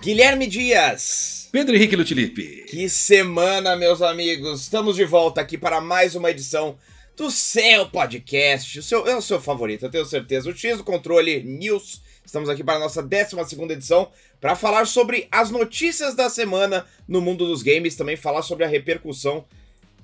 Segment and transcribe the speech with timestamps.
[0.00, 1.50] Guilherme Dias.
[1.52, 2.64] Pedro Henrique Lutilipe.
[2.66, 4.62] Que semana, meus amigos.
[4.62, 6.78] Estamos de volta aqui para mais uma edição
[7.14, 8.78] do seu podcast.
[8.78, 10.48] O seu, é o seu favorito, eu tenho certeza.
[10.48, 12.00] O X do Controle News.
[12.24, 13.36] Estamos aqui para a nossa 12
[13.72, 14.10] edição
[14.40, 17.96] para falar sobre as notícias da semana no mundo dos games.
[17.96, 19.44] Também falar sobre a repercussão.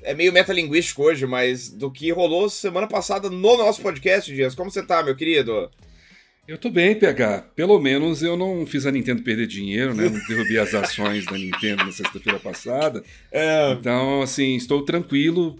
[0.02, 4.54] É meio metalinguístico hoje, mas do que rolou semana passada no nosso podcast, Dias.
[4.54, 5.70] Como você tá, meu querido?
[6.46, 7.44] Eu tô bem, PH.
[7.56, 10.08] Pelo menos eu não fiz a Nintendo perder dinheiro, né?
[10.08, 13.02] Não derrubei as ações da Nintendo na sexta-feira passada.
[13.32, 13.72] É...
[13.72, 15.58] Então, assim, estou tranquilo.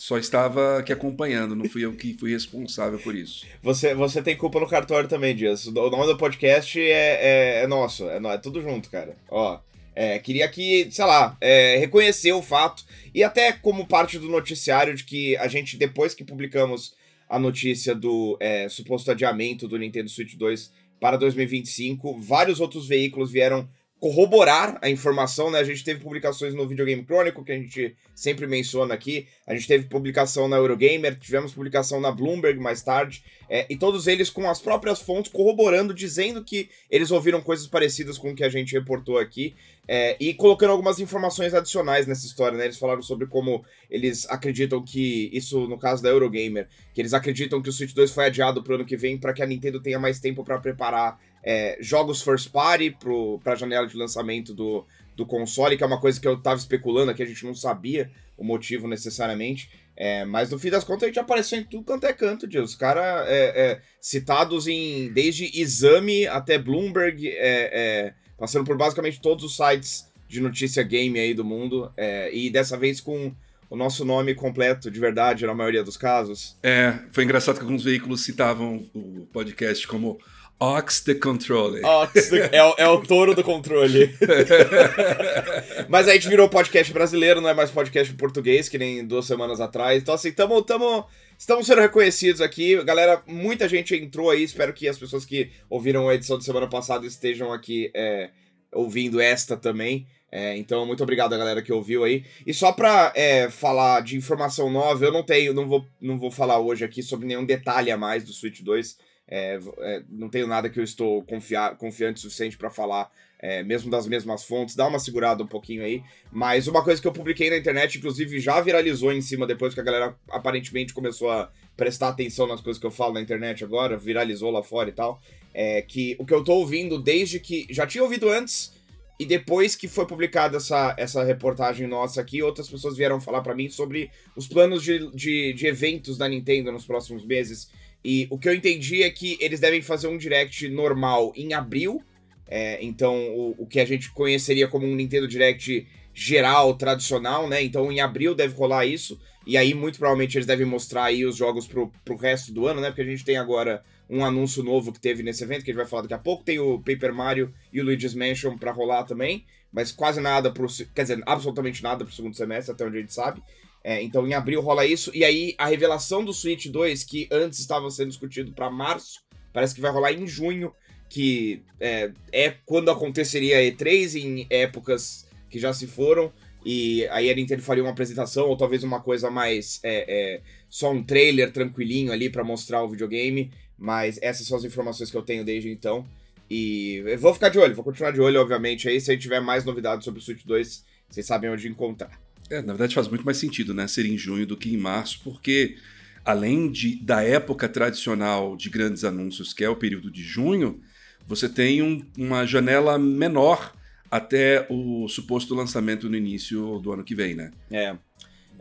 [0.00, 3.44] Só estava aqui acompanhando, não fui eu que fui responsável por isso.
[3.62, 5.66] Você, você tem culpa no cartório também, Dias.
[5.66, 9.14] O nome do podcast é, é, é nosso, é, é, tudo junto, cara.
[9.28, 9.60] Ó,
[9.94, 12.82] é, queria que, sei lá, é, reconhecer o fato,
[13.14, 16.94] e até como parte do noticiário, de que a gente, depois que publicamos
[17.28, 22.18] a notícia do é, suposto adiamento do Nintendo Switch 2 para 2025.
[22.18, 23.68] Vários outros veículos vieram
[24.00, 25.58] corroborar a informação, né?
[25.58, 29.28] A gente teve publicações no Videogame Chronicle, que a gente sempre menciona aqui.
[29.46, 33.22] A gente teve publicação na Eurogamer, tivemos publicação na Bloomberg mais tarde.
[33.48, 38.16] É, e todos eles com as próprias fontes corroborando, dizendo que eles ouviram coisas parecidas
[38.16, 39.54] com o que a gente reportou aqui.
[39.86, 42.64] É, e colocando algumas informações adicionais nessa história, né?
[42.64, 47.60] Eles falaram sobre como eles acreditam que, isso no caso da Eurogamer, que eles acreditam
[47.60, 49.80] que o Switch 2 foi adiado para o ano que vem para que a Nintendo
[49.80, 52.96] tenha mais tempo para preparar é, jogos first party
[53.42, 54.84] para a janela de lançamento do,
[55.16, 58.10] do console, que é uma coisa que eu tava especulando aqui, a gente não sabia
[58.36, 59.70] o motivo necessariamente.
[59.96, 62.46] É, mas no fim das contas a gente apareceu em tudo quanto é canto.
[62.62, 69.20] Os caras é, é, citados em desde Exame até Bloomberg, é, é, passando por basicamente
[69.20, 71.92] todos os sites de notícia game aí do mundo.
[72.32, 73.34] e dessa vez com
[73.68, 76.56] o nosso nome completo de verdade, na maioria dos casos.
[76.62, 80.18] É, foi engraçado que alguns veículos citavam o podcast como
[80.62, 81.82] Ox the Controle.
[81.82, 82.50] Ox the...
[82.52, 84.14] é, o, é o touro do controle.
[85.88, 89.58] Mas a gente virou podcast brasileiro, não é mais podcast português, que nem duas semanas
[89.58, 90.02] atrás.
[90.02, 91.06] Então, assim, tamo, tamo,
[91.38, 92.76] estamos sendo reconhecidos aqui.
[92.84, 94.42] Galera, muita gente entrou aí.
[94.42, 98.28] Espero que as pessoas que ouviram a edição de semana passada estejam aqui é,
[98.70, 100.06] ouvindo esta também.
[100.30, 102.22] É, então, muito obrigado a galera que ouviu aí.
[102.46, 106.30] E só pra é, falar de informação nova, eu não tenho, não vou, não vou
[106.30, 109.08] falar hoje aqui sobre nenhum detalhe a mais do Switch 2.
[109.30, 113.08] É, é, não tenho nada que eu estou confia confiante o suficiente para falar,
[113.38, 114.74] é, mesmo das mesmas fontes.
[114.74, 116.02] Dá uma segurada um pouquinho aí.
[116.32, 119.80] Mas uma coisa que eu publiquei na internet, inclusive já viralizou em cima depois que
[119.80, 123.96] a galera aparentemente começou a prestar atenção nas coisas que eu falo na internet agora,
[123.96, 125.22] viralizou lá fora e tal.
[125.54, 127.66] É que o que eu tô ouvindo desde que.
[127.70, 128.78] Já tinha ouvido antes.
[129.18, 133.54] E depois que foi publicada essa, essa reportagem nossa aqui, outras pessoas vieram falar para
[133.54, 137.68] mim sobre os planos de, de, de eventos da Nintendo nos próximos meses
[138.04, 142.02] e o que eu entendi é que eles devem fazer um direct normal em abril.
[142.48, 147.62] É, então, o, o, que a gente conheceria como um Nintendo Direct geral, tradicional, né?
[147.62, 149.20] Então, em abril deve rolar isso.
[149.46, 152.80] E aí, muito provavelmente, eles devem mostrar aí os jogos pro, pro resto do ano,
[152.80, 152.88] né?
[152.88, 155.80] Porque a gente tem agora um anúncio novo que teve nesse evento, que a gente
[155.80, 156.42] vai falar daqui a pouco.
[156.42, 159.44] Tem o Paper Mario e o Luigi's Mansion para rolar também.
[159.72, 160.66] Mas quase nada pro.
[160.92, 163.40] Quer dizer, absolutamente nada pro segundo semestre, até onde a gente sabe.
[163.82, 167.58] É, então em abril rola isso, e aí a revelação do Switch 2, que antes
[167.60, 169.20] estava sendo discutido para março,
[169.52, 170.72] parece que vai rolar em junho,
[171.08, 176.32] que é, é quando aconteceria a E3, em épocas que já se foram,
[176.64, 179.80] e aí a Nintendo faria uma apresentação, ou talvez uma coisa mais.
[179.82, 184.64] É, é, só um trailer tranquilinho ali para mostrar o videogame, mas essas são as
[184.64, 186.06] informações que eu tenho desde então.
[186.48, 189.40] E vou ficar de olho, vou continuar de olho, obviamente, aí se a gente tiver
[189.40, 192.20] mais novidades sobre o Switch 2, vocês sabem onde encontrar.
[192.50, 195.20] É, na verdade faz muito mais sentido, né, ser em junho do que em março,
[195.22, 195.76] porque
[196.24, 200.80] além de, da época tradicional de grandes anúncios, que é o período de junho,
[201.26, 203.74] você tem um, uma janela menor
[204.10, 207.52] até o suposto lançamento no início do ano que vem, né?
[207.70, 207.96] É.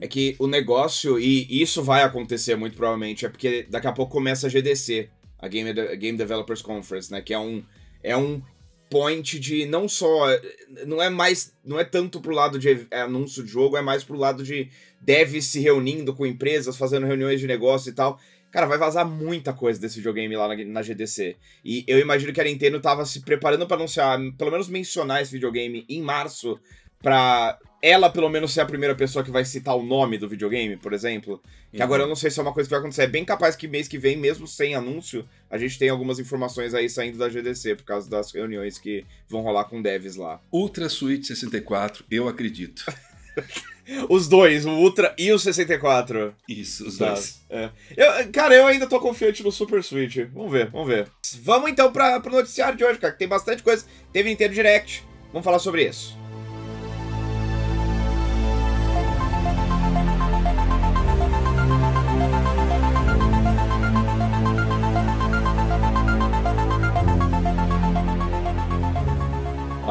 [0.02, 4.14] É que o negócio, e isso vai acontecer muito provavelmente, é porque daqui a pouco
[4.14, 7.22] começa a GDC, a Game, Game Developers Conference, né?
[7.22, 7.64] Que é um,
[8.02, 8.42] é um
[8.90, 10.28] point de não só
[10.86, 14.18] não é mais não é tanto pro lado de anúncio de jogo, é mais pro
[14.18, 14.70] lado de
[15.00, 18.20] devs se reunindo com empresas, fazendo reuniões de negócio e tal.
[18.52, 21.36] Cara, vai vazar muita coisa desse videogame lá na, na GDC.
[21.64, 25.32] E eu imagino que a Nintendo tava se preparando para anunciar, pelo menos mencionar esse
[25.32, 26.60] videogame em março,
[27.00, 30.76] pra ela pelo menos ser a primeira pessoa que vai citar o nome do videogame,
[30.78, 31.42] por exemplo.
[31.72, 31.84] Que Uhum.
[31.84, 33.04] agora eu não sei se é uma coisa que vai acontecer.
[33.04, 36.74] É bem capaz que mês que vem, mesmo sem anúncio, a gente tem algumas informações
[36.74, 40.42] aí saindo da GDC, por causa das reuniões que vão rolar com devs lá.
[40.52, 42.84] Ultra Switch 64, eu acredito.
[44.08, 46.36] Os dois, o Ultra e o 64.
[46.48, 47.42] Isso, os Tá, dois.
[47.50, 47.70] é.
[47.98, 50.18] Eu- cara, eu ainda tô confiante no Super Switch.
[50.32, 51.08] Vamos ver, vamos ver.
[51.42, 53.84] Vamos então pra, pro noticiário de hoje, cara, que tem bastante coisa.
[54.14, 55.04] Teve Nintendo Direct.
[55.34, 56.16] Vamos falar sobre isso.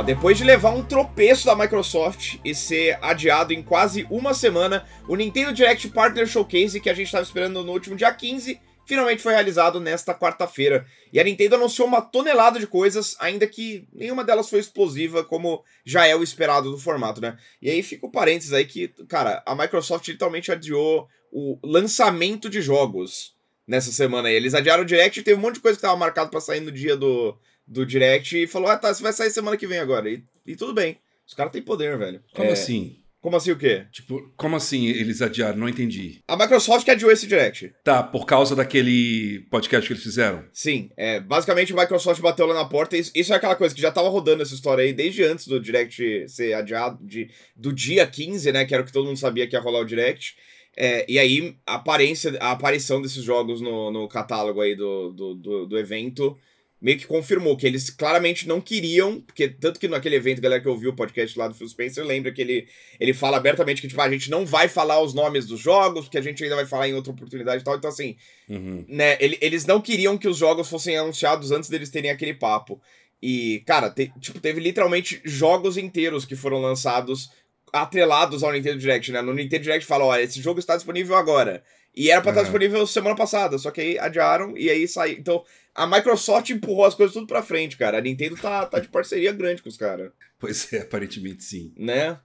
[0.08, 5.14] Depois de levar um tropeço da Microsoft e ser adiado em quase uma semana, o
[5.14, 9.34] Nintendo Direct Partner Showcase, que a gente estava esperando no último dia 15, finalmente foi
[9.34, 10.86] realizado nesta quarta-feira.
[11.12, 15.62] E a Nintendo anunciou uma tonelada de coisas, ainda que nenhuma delas foi explosiva, como
[15.84, 17.36] já é o esperado do formato, né?
[17.60, 22.62] E aí fica o parênteses aí que, cara, a Microsoft literalmente adiou o lançamento de
[22.62, 24.34] jogos nessa semana aí.
[24.34, 26.60] Eles adiaram o Direct e teve um monte de coisa que estava marcado para sair
[26.60, 29.78] no dia do, do Direct e falou: ah, tá, você vai sair semana que vem
[29.78, 30.10] agora.
[30.10, 30.96] E, e tudo bem.
[31.26, 32.22] Os caras têm poder, velho.
[32.34, 32.96] Como É, assim?
[33.20, 33.84] Como assim o quê?
[33.92, 35.58] Tipo, como assim eles adiaram?
[35.58, 36.20] Não entendi.
[36.26, 37.74] A Microsoft que adiou esse Direct.
[37.82, 40.44] Tá, por causa daquele podcast que eles fizeram?
[40.52, 42.96] Sim, é, basicamente a Microsoft bateu lá na porta.
[42.96, 45.60] Isso, isso é aquela coisa que já tava rodando essa história aí desde antes do
[45.60, 48.64] Direct ser adiado, de, do dia 15, né?
[48.64, 50.36] Que era o que todo mundo sabia que ia rolar o Direct.
[50.76, 55.34] É, e aí, a, aparência, a aparição desses jogos no, no catálogo aí do, do,
[55.34, 56.38] do, do evento
[56.80, 60.68] meio que confirmou que eles claramente não queriam, porque tanto que naquele evento, galera que
[60.68, 62.68] ouviu o podcast lá do Phil Spencer, lembra que ele,
[63.00, 66.18] ele fala abertamente que, tipo, a gente não vai falar os nomes dos jogos, porque
[66.18, 67.76] a gente ainda vai falar em outra oportunidade e tal.
[67.76, 68.16] Então, assim,
[68.48, 68.84] Uhum.
[68.88, 72.80] né, ele- eles não queriam que os jogos fossem anunciados antes deles terem aquele papo.
[73.20, 77.28] E, cara, te- tipo, teve literalmente jogos inteiros que foram lançados
[77.72, 79.20] atrelados ao Nintendo Direct, né?
[79.20, 81.62] No Nintendo Direct fala, ó, esse jogo está disponível agora.
[81.98, 82.50] E era pra estar Aham.
[82.50, 85.18] disponível semana passada, só que aí adiaram e aí saiu.
[85.18, 87.98] Então, a Microsoft empurrou as coisas tudo pra frente, cara.
[87.98, 91.72] A Nintendo tá, tá de parceria grande com os caras Pois é, aparentemente sim.
[91.76, 92.20] né?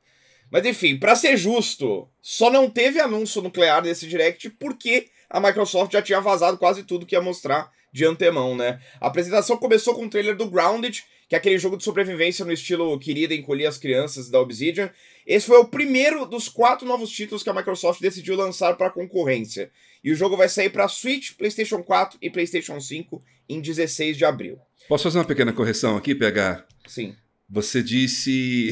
[0.51, 5.91] Mas enfim, pra ser justo, só não teve anúncio nuclear desse Direct porque a Microsoft
[5.91, 8.79] já tinha vazado quase tudo que ia mostrar de antemão, né?
[9.01, 11.03] A apresentação começou com o trailer do Grounded,
[11.33, 14.91] que é aquele jogo de sobrevivência no estilo querida encolher as crianças da Obsidian.
[15.25, 19.71] Esse foi o primeiro dos quatro novos títulos que a Microsoft decidiu lançar para concorrência.
[20.03, 23.19] E o jogo vai sair para Switch, PlayStation 4 e PlayStation 5
[23.50, 24.59] em 16 de abril.
[24.88, 26.68] Posso fazer uma pequena correção aqui, PH?
[26.85, 27.15] Sim.
[27.50, 28.69] Você disse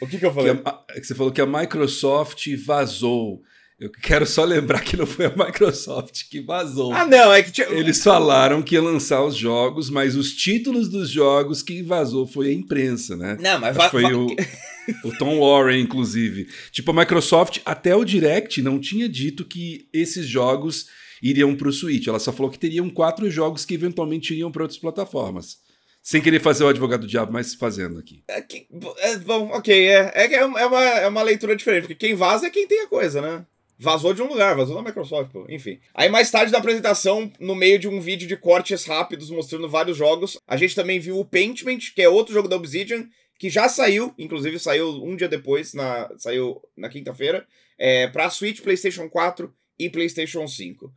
[0.00, 0.62] O que, que eu que, falei?
[0.64, 3.42] a, que você falou que a Microsoft vazou.
[3.80, 6.92] Eu quero só lembrar que não foi a Microsoft que vazou.
[6.92, 7.66] Ah, não, é que tinha.
[7.68, 12.48] Eles falaram que ia lançar os jogos, mas os títulos dos jogos que vazou foi
[12.50, 13.38] a imprensa, né?
[13.40, 14.26] Não, mas va- foi o,
[15.04, 16.46] o Tom Warren, inclusive.
[16.70, 20.86] Tipo, a Microsoft, até o Direct, não tinha dito que esses jogos
[21.22, 22.06] iriam para o Switch.
[22.06, 25.56] Ela só falou que teriam quatro jogos que eventualmente iriam para outras plataformas.
[26.02, 28.22] Sem querer fazer o advogado do diabo, mas fazendo aqui.
[28.28, 28.66] É que-
[28.98, 32.50] é, bom, ok, é, é, é uma, é uma leitura diferente, porque quem vaza é
[32.50, 33.44] quem tem a coisa, né?
[33.82, 35.46] Vazou de um lugar, vazou da Microsoft, pô.
[35.48, 35.80] Enfim.
[35.94, 39.96] Aí mais tarde da apresentação, no meio de um vídeo de cortes rápidos mostrando vários
[39.96, 43.70] jogos, a gente também viu o Paintment, que é outro jogo da Obsidian, que já
[43.70, 47.46] saiu, inclusive saiu um dia depois, na, saiu na quinta-feira,
[47.78, 50.92] é, pra Switch, PlayStation 4 e PlayStation 5.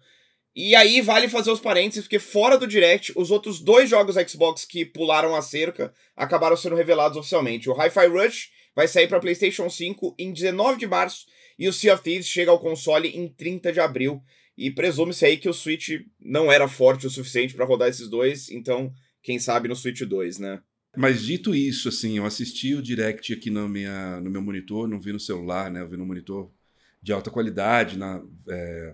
[0.54, 4.66] E aí vale fazer os parênteses, porque fora do Direct, os outros dois jogos Xbox
[4.66, 7.70] que pularam a cerca acabaram sendo revelados oficialmente.
[7.70, 11.94] O Hi-Fi Rush vai sair para PlayStation 5 em 19 de março e o Sea
[11.94, 14.22] of Thieves chega ao console em 30 de abril.
[14.58, 18.50] E presume-se aí que o Switch não era forte o suficiente para rodar esses dois,
[18.52, 20.62] então quem sabe no Switch 2, né?
[20.96, 25.00] Mas dito isso, assim, eu assisti o Direct aqui no, minha, no meu monitor, não
[25.00, 25.82] vi no celular, né?
[25.82, 26.52] Eu vi no monitor
[27.02, 28.94] de alta qualidade, na, é,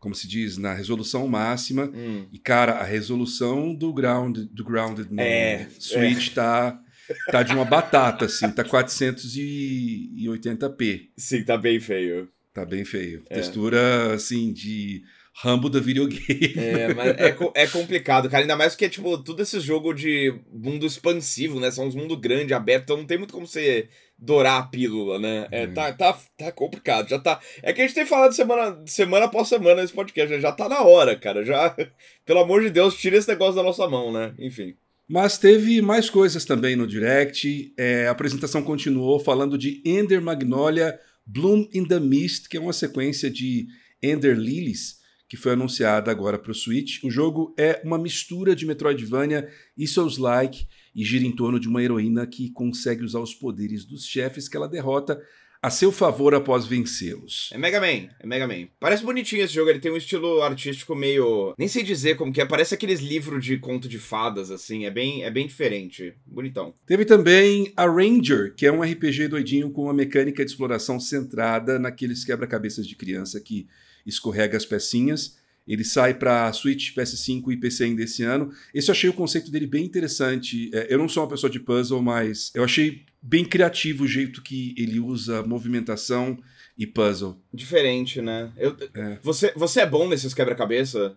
[0.00, 1.84] como se diz, na resolução máxima.
[1.94, 2.26] Hum.
[2.32, 6.82] E, cara, a resolução do, ground, do Grounded no É, Switch tá,
[7.30, 11.08] tá de uma batata, assim, tá 480p.
[11.16, 12.28] Sim, tá bem feio.
[12.52, 13.22] Tá bem feio.
[13.30, 13.36] É.
[13.36, 15.02] Textura, assim, de
[15.42, 16.52] rambo da videogame.
[16.56, 18.42] É, mas é, é complicado, cara.
[18.42, 21.70] Ainda mais porque, tipo, tudo esse jogo de mundo expansivo, né?
[21.70, 23.88] São uns mundos grandes, abertos, então não tem muito como você
[24.18, 25.46] dourar a pílula, né?
[25.50, 25.72] É, Hum.
[25.72, 27.40] tá, tá, tá complicado, já tá...
[27.62, 30.40] É que a gente tem falado semana, semana após semana nesse podcast, né?
[30.40, 31.74] Já tá na hora, cara, já...
[32.26, 34.34] Pelo amor de Deus, tira esse negócio da nossa mão, né?
[34.38, 34.74] Enfim.
[35.12, 37.74] Mas teve mais coisas também no Direct.
[37.76, 42.72] É, a apresentação continuou falando de Ender Magnolia Bloom in the Mist, que é uma
[42.72, 43.66] sequência de
[44.00, 47.02] Ender Lilies, que foi anunciada agora para o Switch.
[47.02, 51.82] O jogo é uma mistura de Metroidvania e Souls-like, e gira em torno de uma
[51.82, 55.20] heroína que consegue usar os poderes dos chefes que ela derrota
[55.62, 57.50] a seu favor após vencê-los.
[57.52, 58.68] É Mega Man, é Mega Man.
[58.78, 61.54] Parece bonitinho esse jogo, ele tem um estilo artístico meio.
[61.58, 64.90] Nem sei dizer como que é, parece aqueles livros de conto de fadas, assim, é
[64.90, 66.14] bem, é bem diferente.
[66.26, 66.72] Bonitão.
[66.86, 71.78] Teve também a Ranger, que é um RPG doidinho com uma mecânica de exploração centrada
[71.78, 73.66] naqueles quebra-cabeças de criança que
[74.06, 75.38] escorrega as pecinhas.
[75.68, 78.50] Ele sai para Switch, PS5 e PC ainda esse ano.
[78.74, 80.70] Esse eu achei o conceito dele bem interessante.
[80.74, 84.42] É, eu não sou uma pessoa de puzzle, mas eu achei bem criativo o jeito
[84.42, 86.38] que ele usa movimentação
[86.76, 87.40] e puzzle.
[87.52, 88.50] Diferente, né?
[88.56, 89.18] Eu, é.
[89.22, 91.16] Você, você é bom nesses quebra-cabeça?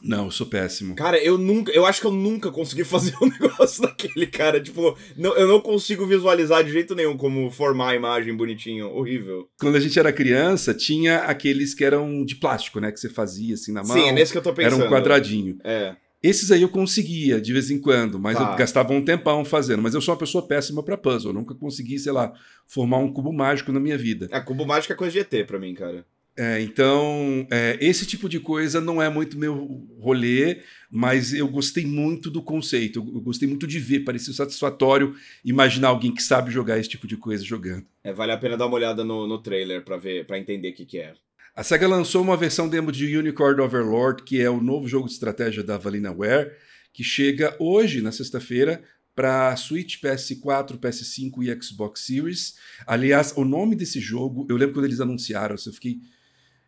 [0.00, 0.94] Não, eu sou péssimo.
[0.94, 1.72] Cara, eu nunca.
[1.72, 4.60] Eu acho que eu nunca consegui fazer um negócio daquele, cara.
[4.60, 8.90] Tipo, não, eu não consigo visualizar de jeito nenhum como formar a imagem bonitinho.
[8.90, 9.48] Horrível.
[9.58, 12.92] Quando a gente era criança, tinha aqueles que eram de plástico, né?
[12.92, 13.96] Que você fazia assim na mão.
[13.96, 14.82] Sim, é nesse que eu tô pensando.
[14.82, 15.58] Era um quadradinho.
[15.64, 15.96] É.
[16.22, 18.50] Esses aí eu conseguia de vez em quando, mas tá.
[18.50, 19.82] eu gastava um tempão fazendo.
[19.82, 21.30] Mas eu sou uma pessoa péssima para puzzle.
[21.30, 22.32] Eu nunca consegui, sei lá,
[22.66, 24.28] formar um cubo mágico na minha vida.
[24.30, 26.04] É, cubo mágico é coisa de ET pra mim, cara.
[26.40, 31.84] É, então, é, esse tipo de coisa não é muito meu rolê, mas eu gostei
[31.84, 33.00] muito do conceito.
[33.00, 37.16] Eu gostei muito de ver, parecia satisfatório imaginar alguém que sabe jogar esse tipo de
[37.16, 37.84] coisa jogando.
[38.04, 40.74] É, vale a pena dar uma olhada no, no trailer para ver, para entender o
[40.74, 41.14] que, que é.
[41.58, 45.14] A SEGA lançou uma versão demo de Unicorn Overlord, que é o novo jogo de
[45.14, 46.52] estratégia da Valinaware,
[46.94, 48.80] que chega hoje, na sexta-feira,
[49.12, 52.54] para Switch, PS4, PS5 e Xbox Series.
[52.86, 55.96] Aliás, o nome desse jogo, eu lembro quando eles anunciaram, eu fiquei.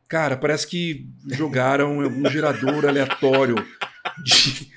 [0.08, 3.54] Cara, parece que jogaram um gerador aleatório.
[4.24, 4.72] De...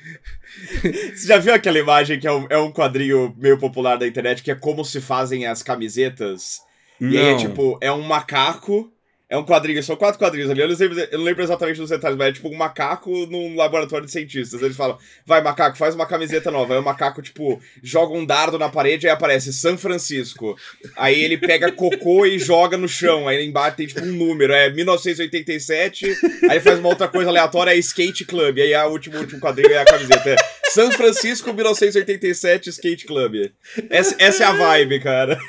[1.17, 4.43] Você já viu aquela imagem que é um, é um quadrinho meio popular da internet
[4.43, 6.59] que é como se fazem as camisetas?
[6.99, 7.09] Não.
[7.09, 8.92] E aí é tipo, é um macaco
[9.33, 10.61] é um quadrinho, são quatro quadrinhos ali.
[10.61, 13.55] Eu não, lembro, eu não lembro exatamente dos detalhes, mas é tipo um macaco num
[13.55, 14.61] laboratório de cientistas.
[14.61, 16.75] Eles falam: vai, macaco, faz uma camiseta nova.
[16.75, 20.55] Aí o macaco, tipo, joga um dardo na parede e aparece São Francisco.
[20.95, 23.27] Aí ele pega cocô e joga no chão.
[23.27, 26.15] Aí embaixo tem tipo um número, é 1987.
[26.47, 28.59] Aí faz uma outra coisa aleatória, é Skate Club.
[28.59, 30.29] Aí é o último, último quadrinho é a camiseta.
[30.29, 30.35] É
[30.69, 33.51] São Francisco 1987 Skate Club.
[33.89, 35.39] Essa, essa é a vibe, cara.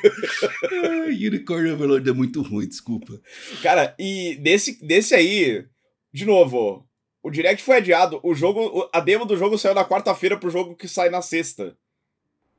[1.07, 3.19] Unicorn Overlord é muito ruim, desculpa.
[3.61, 5.65] Cara, Cara, e desse, desse aí,
[6.13, 6.87] de novo,
[7.21, 8.21] o Direct foi adiado.
[8.23, 11.75] O jogo, a demo do jogo saiu na quarta-feira pro jogo que sai na sexta.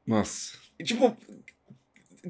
[0.07, 0.59] Nossa.
[0.79, 1.17] E, tipo,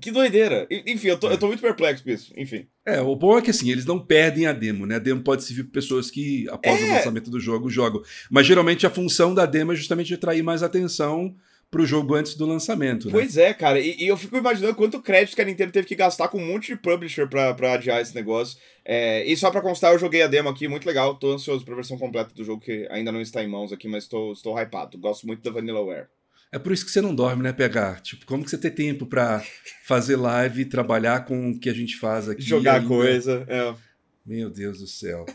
[0.00, 0.68] que doideira.
[0.70, 1.32] Enfim, eu tô, é.
[1.32, 2.32] eu tô muito perplexo com isso.
[2.36, 2.68] Enfim.
[2.84, 4.94] É, o bom é que assim, eles não perdem a demo, né?
[4.94, 6.84] A demo pode servir para pessoas que, após é.
[6.84, 8.04] o lançamento do jogo, jogam.
[8.30, 11.34] Mas geralmente a função da demo é justamente atrair mais atenção
[11.70, 13.06] pro jogo antes do lançamento.
[13.06, 13.12] Né?
[13.12, 13.80] Pois é, cara.
[13.80, 16.46] E, e, eu fico imaginando quanto crédito que a Nintendo teve que gastar com um
[16.46, 18.58] monte de publisher pra, pra adiar esse negócio.
[18.84, 21.16] É, e só pra constar, eu joguei a demo aqui, muito legal.
[21.16, 24.06] Tô ansioso pra versão completa do jogo, que ainda não está em mãos aqui, mas
[24.06, 24.98] tô, estou hypado.
[24.98, 26.06] Gosto muito da Vanillaware.
[26.52, 27.96] É por isso que você não dorme, né, PH?
[27.96, 29.44] Tipo, como que você tem tempo pra
[29.84, 32.42] fazer live, trabalhar com o que a gente faz aqui?
[32.42, 32.86] Jogar ainda?
[32.86, 33.74] coisa, é.
[34.24, 35.26] Meu Deus do céu.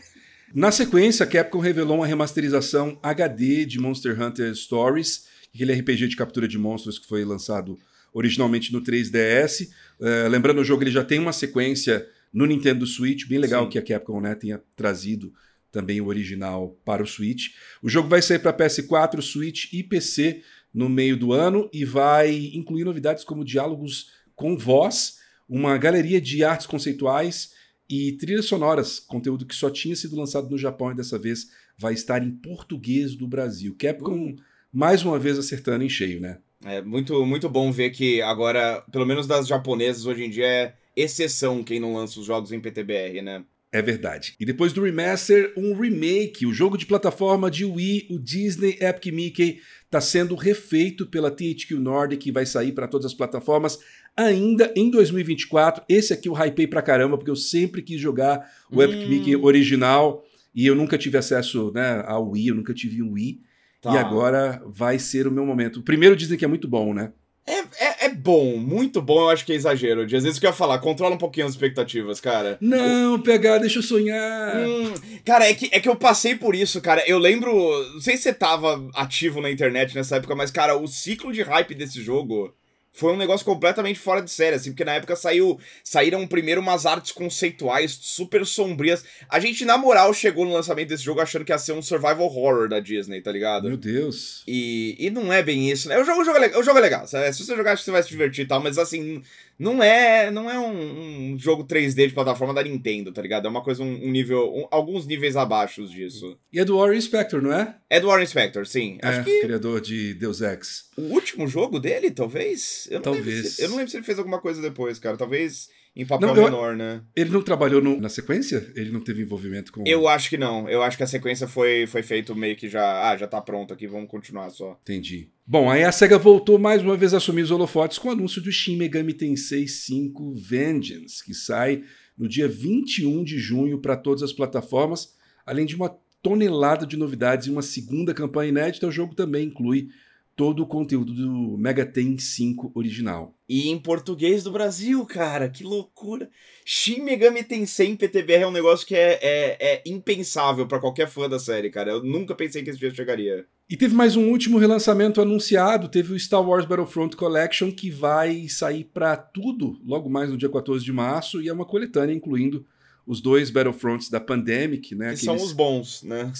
[0.54, 6.16] Na sequência, a Capcom revelou uma remasterização HD de Monster Hunter Stories aquele RPG de
[6.16, 7.78] captura de monstros que foi lançado
[8.12, 9.68] originalmente no 3DS.
[9.98, 13.64] Uh, é, lembrando, o jogo ele já tem uma sequência no Nintendo Switch, bem legal
[13.64, 13.70] Sim.
[13.70, 15.32] que a Capcom né, tenha trazido
[15.70, 17.54] também o original para o Switch.
[17.82, 20.42] O jogo vai sair para PS4, Switch e PC
[20.72, 25.18] no meio do ano e vai incluir novidades como diálogos com voz,
[25.48, 27.52] uma galeria de artes conceituais
[27.88, 31.92] e trilhas sonoras, conteúdo que só tinha sido lançado no Japão e dessa vez vai
[31.92, 33.74] estar em português do Brasil.
[33.78, 36.38] Capcom uh mais uma vez acertando em cheio, né?
[36.64, 40.74] É muito, muito bom ver que agora, pelo menos das japonesas, hoje em dia é
[40.96, 43.44] exceção quem não lança os jogos em PTBR, né?
[43.72, 44.36] É verdade.
[44.38, 49.12] E depois do remaster, um remake, o jogo de plataforma de Wii, o Disney Epic
[49.12, 53.78] Mickey, está sendo refeito pela THQ Nordic e vai sair para todas as plataformas
[54.14, 55.84] ainda em 2024.
[55.88, 58.82] Esse aqui eu hypei pra caramba, porque eu sempre quis jogar o hum.
[58.82, 60.22] Epic Mickey original
[60.54, 63.40] e eu nunca tive acesso né, ao Wii, eu nunca tive um Wii.
[63.82, 63.92] Tá.
[63.92, 65.80] E agora vai ser o meu momento.
[65.80, 67.12] O primeiro dizem que é muito bom, né?
[67.44, 70.02] É, é, é, bom, muito bom, eu acho que é exagero.
[70.02, 72.56] Às vezes que eu ia falar, controla um pouquinho as expectativas, cara.
[72.60, 74.56] Não, pegar, deixa eu sonhar.
[74.56, 77.02] Hum, cara, é que, é que eu passei por isso, cara.
[77.04, 77.52] Eu lembro.
[77.94, 81.42] Não sei se você tava ativo na internet nessa época, mas, cara, o ciclo de
[81.42, 82.54] hype desse jogo
[82.92, 86.84] foi um negócio completamente fora de série, assim, porque na época saiu, saíram primeiro umas
[86.84, 89.02] artes conceituais super sombrias.
[89.28, 92.20] A gente, na moral, chegou no lançamento desse jogo achando que ia ser um survival
[92.20, 93.68] horror da Disney, tá ligado?
[93.68, 94.42] Meu Deus.
[94.46, 95.98] E, e não é bem isso, né?
[95.98, 97.06] O jogo, o jogo, é, o jogo é legal.
[97.06, 99.22] Se você jogar, acho que você vai se divertir e tal, mas assim,
[99.58, 103.46] não é não é um, um, jogo 3D de plataforma da Nintendo, tá ligado?
[103.46, 106.38] É uma coisa, um, um nível, um, alguns níveis abaixo disso.
[106.52, 107.76] E é do Warren Spector, não é?
[107.88, 108.98] É do Warren Spector, sim.
[109.02, 109.40] É, Acho que...
[109.40, 110.90] criador de Deus Ex.
[110.96, 112.88] O último jogo dele, talvez?
[112.90, 113.56] Eu talvez.
[113.56, 115.16] Se, eu não lembro se ele fez alguma coisa depois, cara.
[115.16, 117.02] Talvez em papel não, eu, menor, né?
[117.14, 118.72] Ele não trabalhou no, na sequência?
[118.74, 119.84] Ele não teve envolvimento com.
[119.86, 120.66] Eu acho que não.
[120.68, 123.10] Eu acho que a sequência foi, foi feito meio que já.
[123.10, 124.78] Ah, já tá pronto aqui, vamos continuar só.
[124.82, 125.28] Entendi.
[125.46, 128.40] Bom, aí a SEGA voltou mais uma vez a assumir os holofotes com o anúncio
[128.40, 131.82] do Shin Megami Tensei 5 Vengeance, que sai
[132.16, 137.48] no dia 21 de junho para todas as plataformas, além de uma tonelada de novidades
[137.48, 138.86] e uma segunda campanha inédita.
[138.86, 139.88] O jogo também inclui
[140.34, 143.34] todo o conteúdo do Mega Ten 5 original.
[143.48, 146.30] E em português do Brasil, cara, que loucura.
[146.64, 151.08] Shin Megami Tensei em PTBR é um negócio que é, é, é impensável para qualquer
[151.08, 151.92] fã da série, cara.
[151.92, 153.44] Eu nunca pensei que esse dia chegaria.
[153.68, 158.48] E teve mais um último relançamento anunciado, teve o Star Wars Battlefront Collection, que vai
[158.48, 162.66] sair para tudo logo mais no dia 14 de março, e é uma coletânea incluindo
[163.06, 165.06] os dois Battlefronts da Pandemic, né?
[165.06, 165.24] Que Aqueles...
[165.24, 166.32] são os bons, né?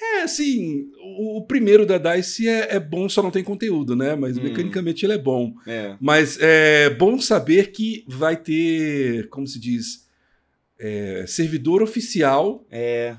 [0.00, 4.16] É, assim, o, o primeiro da DICE é, é, bom, só não tem conteúdo, né?
[4.16, 4.42] Mas hum.
[4.42, 5.54] mecanicamente ele é bom.
[5.66, 5.96] É.
[6.00, 10.08] Mas é bom saber que vai ter, como se diz,
[10.78, 12.66] é, servidor oficial.
[12.70, 13.16] É.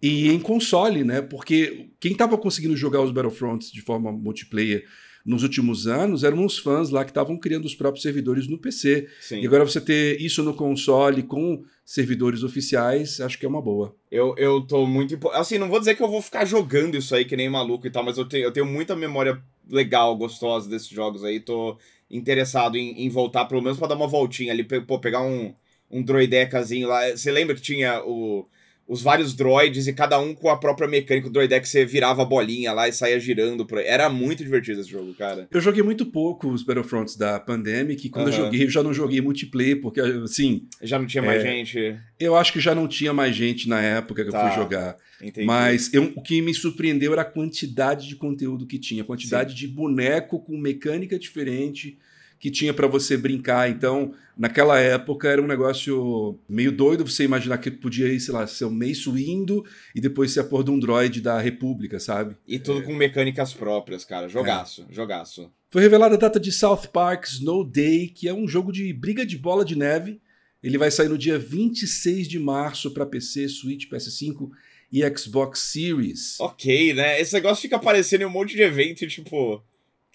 [0.00, 1.22] E em console, né?
[1.22, 4.84] Porque quem estava conseguindo jogar os Battlefronts de forma multiplayer
[5.26, 9.08] nos últimos anos eram uns fãs lá que estavam criando os próprios servidores no PC.
[9.20, 9.40] Sim.
[9.40, 13.94] E agora você ter isso no console com servidores oficiais, acho que é uma boa.
[14.08, 15.18] Eu, eu tô muito.
[15.30, 17.90] Assim, não vou dizer que eu vou ficar jogando isso aí que nem maluco e
[17.90, 21.40] tal, mas eu tenho, eu tenho muita memória legal, gostosa desses jogos aí.
[21.40, 21.76] Tô
[22.08, 25.52] interessado em, em voltar, pelo menos para dar uma voltinha ali, pô, pegar um,
[25.90, 27.10] um droidecazinho lá.
[27.10, 28.46] Você lembra que tinha o
[28.88, 31.26] os vários droids e cada um com a própria mecânica.
[31.26, 33.78] O droidex você virava a bolinha lá e saía girando por.
[33.78, 35.48] Era muito divertido esse jogo, cara.
[35.50, 38.06] Eu joguei muito pouco os Battlefronts da Pandemic.
[38.06, 38.32] E quando uhum.
[38.32, 40.68] eu joguei, eu já não joguei multiplayer, porque, assim.
[40.82, 41.98] Já não tinha mais é, gente.
[42.18, 44.38] Eu acho que já não tinha mais gente na época que tá.
[44.38, 44.96] eu fui jogar.
[45.20, 45.46] Entendi.
[45.46, 49.50] Mas eu, o que me surpreendeu era a quantidade de conteúdo que tinha, a quantidade
[49.50, 49.56] Sim.
[49.56, 51.98] de boneco com mecânica diferente
[52.38, 53.70] que tinha para você brincar.
[53.70, 58.46] Então, naquela época era um negócio meio doido você imaginar que podia ir, sei lá,
[58.46, 59.64] ser o Mace Windu
[59.94, 62.36] e depois ser a porra de um droid da República, sabe?
[62.46, 62.82] E tudo é.
[62.82, 64.28] com mecânicas próprias, cara.
[64.28, 64.94] Jogaço, é.
[64.94, 65.50] jogaço.
[65.70, 69.26] Foi revelada a data de South Park Snow Day, que é um jogo de briga
[69.26, 70.20] de bola de neve.
[70.62, 74.50] Ele vai sair no dia 26 de março para PC, Switch, PS5
[74.92, 76.40] e Xbox Series.
[76.40, 77.20] Ok, né?
[77.20, 79.62] Esse negócio fica aparecendo em um monte de evento, tipo.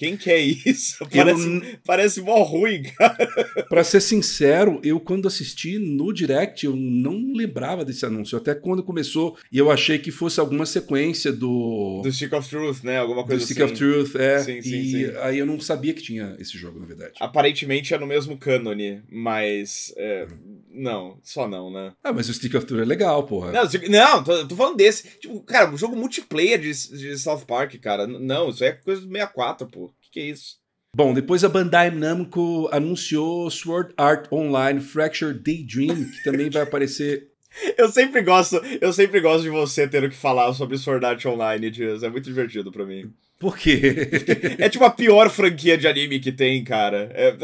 [0.01, 1.05] Quem quer isso?
[1.15, 1.61] Parece, eu...
[1.85, 3.29] parece mó ruim, cara.
[3.69, 8.35] Pra ser sincero, eu quando assisti no Direct, eu não lembrava desse anúncio.
[8.35, 12.01] Até quando começou, e eu achei que fosse alguma sequência do...
[12.01, 12.97] Do Stick of Truth, né?
[12.97, 13.73] Alguma coisa do Stick assim.
[13.73, 14.39] of Truth, é.
[14.39, 15.17] Sim, sim, e sim.
[15.21, 17.13] aí eu não sabia que tinha esse jogo, na verdade.
[17.19, 19.93] Aparentemente é no mesmo cânone, mas...
[19.95, 20.25] É,
[20.73, 21.93] não, só não, né?
[22.03, 23.51] Ah, mas o Stick of Truth é legal, porra.
[23.51, 25.19] Não, não tô, tô falando desse.
[25.19, 28.07] Tipo, cara, um jogo multiplayer de, de South Park, cara.
[28.07, 29.90] Não, isso é coisa do 64, pô.
[30.11, 30.59] Que é isso?
[30.93, 37.29] Bom, depois a Bandai Namco anunciou Sword Art Online Fracture Daydream, que também vai aparecer.
[37.77, 41.69] Eu sempre gosto, eu sempre gosto de você tendo que falar sobre Sword Art Online,
[41.69, 42.01] Dias.
[42.01, 43.11] É muito divertido para mim.
[43.37, 44.09] Por quê?
[44.57, 47.11] É tipo a pior franquia de anime que tem, cara.
[47.13, 47.35] É.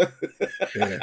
[0.78, 1.00] é.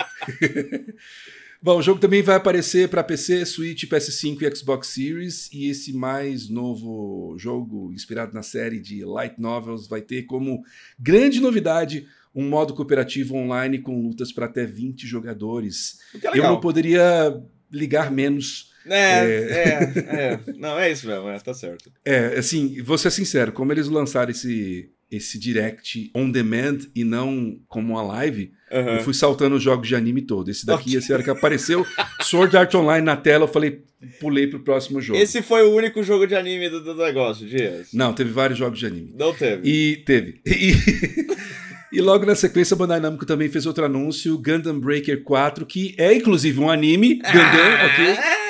[1.64, 5.48] Bom, o jogo também vai aparecer para PC, Switch, PS5 e Xbox Series.
[5.50, 10.62] E esse mais novo jogo, inspirado na série de Light Novels, vai ter como
[10.98, 16.00] grande novidade um modo cooperativo online com lutas para até 20 jogadores.
[16.34, 18.70] Eu não poderia ligar menos.
[18.84, 20.52] É, é, é, é.
[20.58, 21.90] Não, é isso mesmo, é, tá certo.
[22.04, 27.58] É, assim, vou ser sincero, como eles lançaram esse, esse direct on demand e não
[27.68, 28.96] como uma live, uhum.
[28.96, 30.50] eu fui saltando os jogos de anime todo.
[30.50, 30.98] Esse daqui, okay.
[30.98, 31.86] esse era que apareceu
[32.22, 33.82] Sword Art Online na tela, eu falei,
[34.20, 35.18] pulei pro próximo jogo.
[35.18, 37.88] Esse foi o único jogo de anime do, do negócio, Dias?
[37.92, 39.14] Não, teve vários jogos de anime.
[39.16, 39.68] Não teve.
[39.68, 40.40] E teve.
[40.46, 40.74] E,
[41.98, 45.94] e logo na sequência, a Bandai Namco também fez outro anúncio, Gundam Breaker 4, que
[45.98, 47.86] é inclusive um anime, Gundam, ah!
[47.86, 48.44] ok?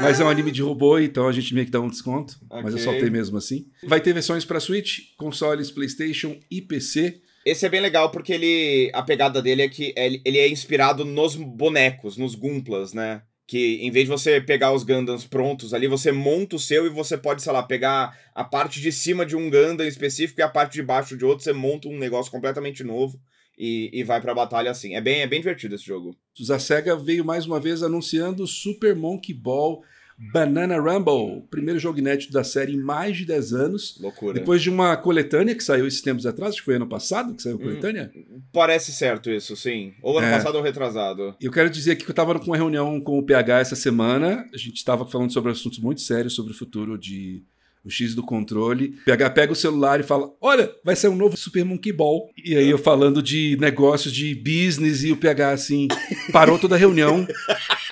[0.00, 2.36] Mas é um anime de robô, então a gente meio que dá um desconto.
[2.50, 2.62] Okay.
[2.62, 3.66] Mas eu soltei mesmo assim.
[3.84, 7.20] Vai ter versões para Switch, consoles, PlayStation e PC.
[7.44, 8.90] Esse é bem legal porque ele.
[8.94, 13.22] A pegada dele é que ele é inspirado nos bonecos, nos Gumplas, né?
[13.46, 16.88] Que em vez de você pegar os Gundams prontos ali, você monta o seu e
[16.90, 20.48] você pode, sei lá, pegar a parte de cima de um Gundam específico e a
[20.48, 23.20] parte de baixo de outro, você monta um negócio completamente novo
[23.58, 24.94] e, e vai pra batalha assim.
[24.94, 26.16] É bem, é bem divertido esse jogo.
[26.50, 29.82] A SEGA veio mais uma vez anunciando Super Monkey Ball
[30.18, 33.98] Banana Rumble, primeiro jogo inédito da série em mais de 10 anos.
[34.00, 34.34] Loucura.
[34.34, 37.42] Depois de uma coletânea que saiu esses tempos atrás, acho que foi ano passado que
[37.42, 38.12] saiu a coletânea.
[38.14, 39.94] Hum, parece certo isso, sim.
[40.02, 40.30] Ou ano é.
[40.30, 41.34] passado ou retrasado.
[41.40, 44.48] Eu quero dizer aqui que eu estava com uma reunião com o PH essa semana.
[44.52, 47.42] A gente estava falando sobre assuntos muito sérios sobre o futuro de
[47.84, 48.96] o X do controle.
[49.02, 52.30] O PH pega o celular e fala: Olha, vai ser um novo Super Monkey Ball.
[52.42, 55.88] E aí eu falando de negócios de business e o PH assim
[56.32, 57.26] parou toda a reunião.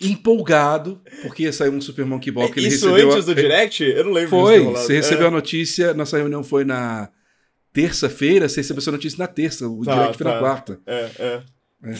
[0.00, 3.12] empolgado, porque ia sair um Super Monkey Ball que ele Isso recebeu.
[3.12, 3.84] antes do Direct?
[3.84, 5.28] Eu não lembro Foi, você recebeu é.
[5.28, 7.10] a notícia, nossa reunião foi na
[7.72, 10.32] terça-feira, você recebeu essa notícia na terça, o tá, Direct foi tá.
[10.32, 10.80] na quarta.
[10.86, 11.42] É, é.
[11.82, 11.94] É.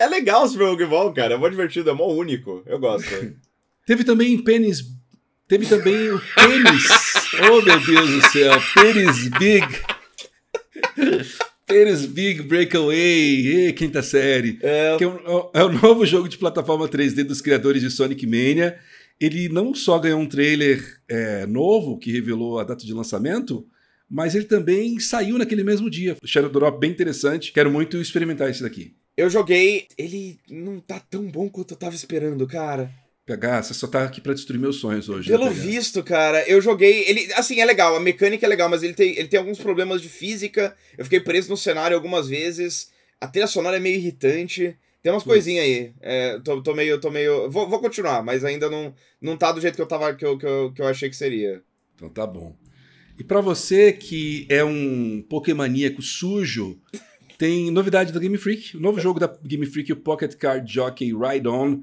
[0.04, 3.08] é legal o Super Monkey Ball, cara, é mó divertido, é mó único, eu gosto.
[3.86, 4.84] Teve também pênis,
[5.48, 6.84] teve também o pênis,
[7.50, 9.66] oh meu Deus do céu, pênis big.
[11.68, 14.58] Pênis Big Breakaway, quinta série.
[14.62, 14.96] É.
[14.96, 18.78] Que é, um, é o novo jogo de plataforma 3D dos criadores de Sonic Mania.
[19.20, 23.66] Ele não só ganhou um trailer é, novo, que revelou a data de lançamento,
[24.08, 26.16] mas ele também saiu naquele mesmo dia.
[26.24, 27.52] Shadow Drop bem interessante.
[27.52, 28.94] Quero muito experimentar esse daqui.
[29.14, 29.88] Eu joguei.
[29.98, 32.90] Ele não tá tão bom quanto eu tava esperando, cara.
[33.28, 35.30] PH, você só tá aqui pra destruir meus sonhos hoje.
[35.30, 37.04] Né, Pelo né, visto, cara, eu joguei.
[37.06, 40.00] Ele, assim, é legal, a mecânica é legal, mas ele tem, ele tem alguns problemas
[40.00, 40.74] de física.
[40.96, 42.90] Eu fiquei preso no cenário algumas vezes.
[43.20, 44.74] A trilha sonora é meio irritante.
[45.02, 45.92] Tem umas coisinhas aí.
[46.00, 46.98] É, tô, tô meio.
[46.98, 50.14] Tô meio vou, vou continuar, mas ainda não, não tá do jeito que eu tava.
[50.14, 51.62] Que eu, que, eu, que eu achei que seria.
[51.94, 52.56] Então tá bom.
[53.18, 56.80] E para você que é um Pokémoníaco sujo,
[57.36, 58.76] tem novidade da Game Freak.
[58.76, 61.82] O novo jogo da Game Freak, o Pocket Card Jockey Ride On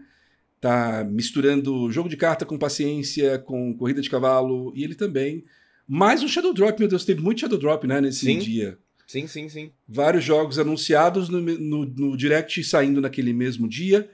[0.65, 5.45] tá misturando jogo de carta com paciência, com corrida de cavalo, e ele também.
[5.87, 8.39] Mais um Shadow Drop, meu Deus, teve muito Shadow Drop, né, nesse sim.
[8.39, 8.79] dia.
[9.05, 9.71] Sim, sim, sim.
[9.87, 14.09] Vários jogos anunciados no, no, no Direct saindo naquele mesmo dia.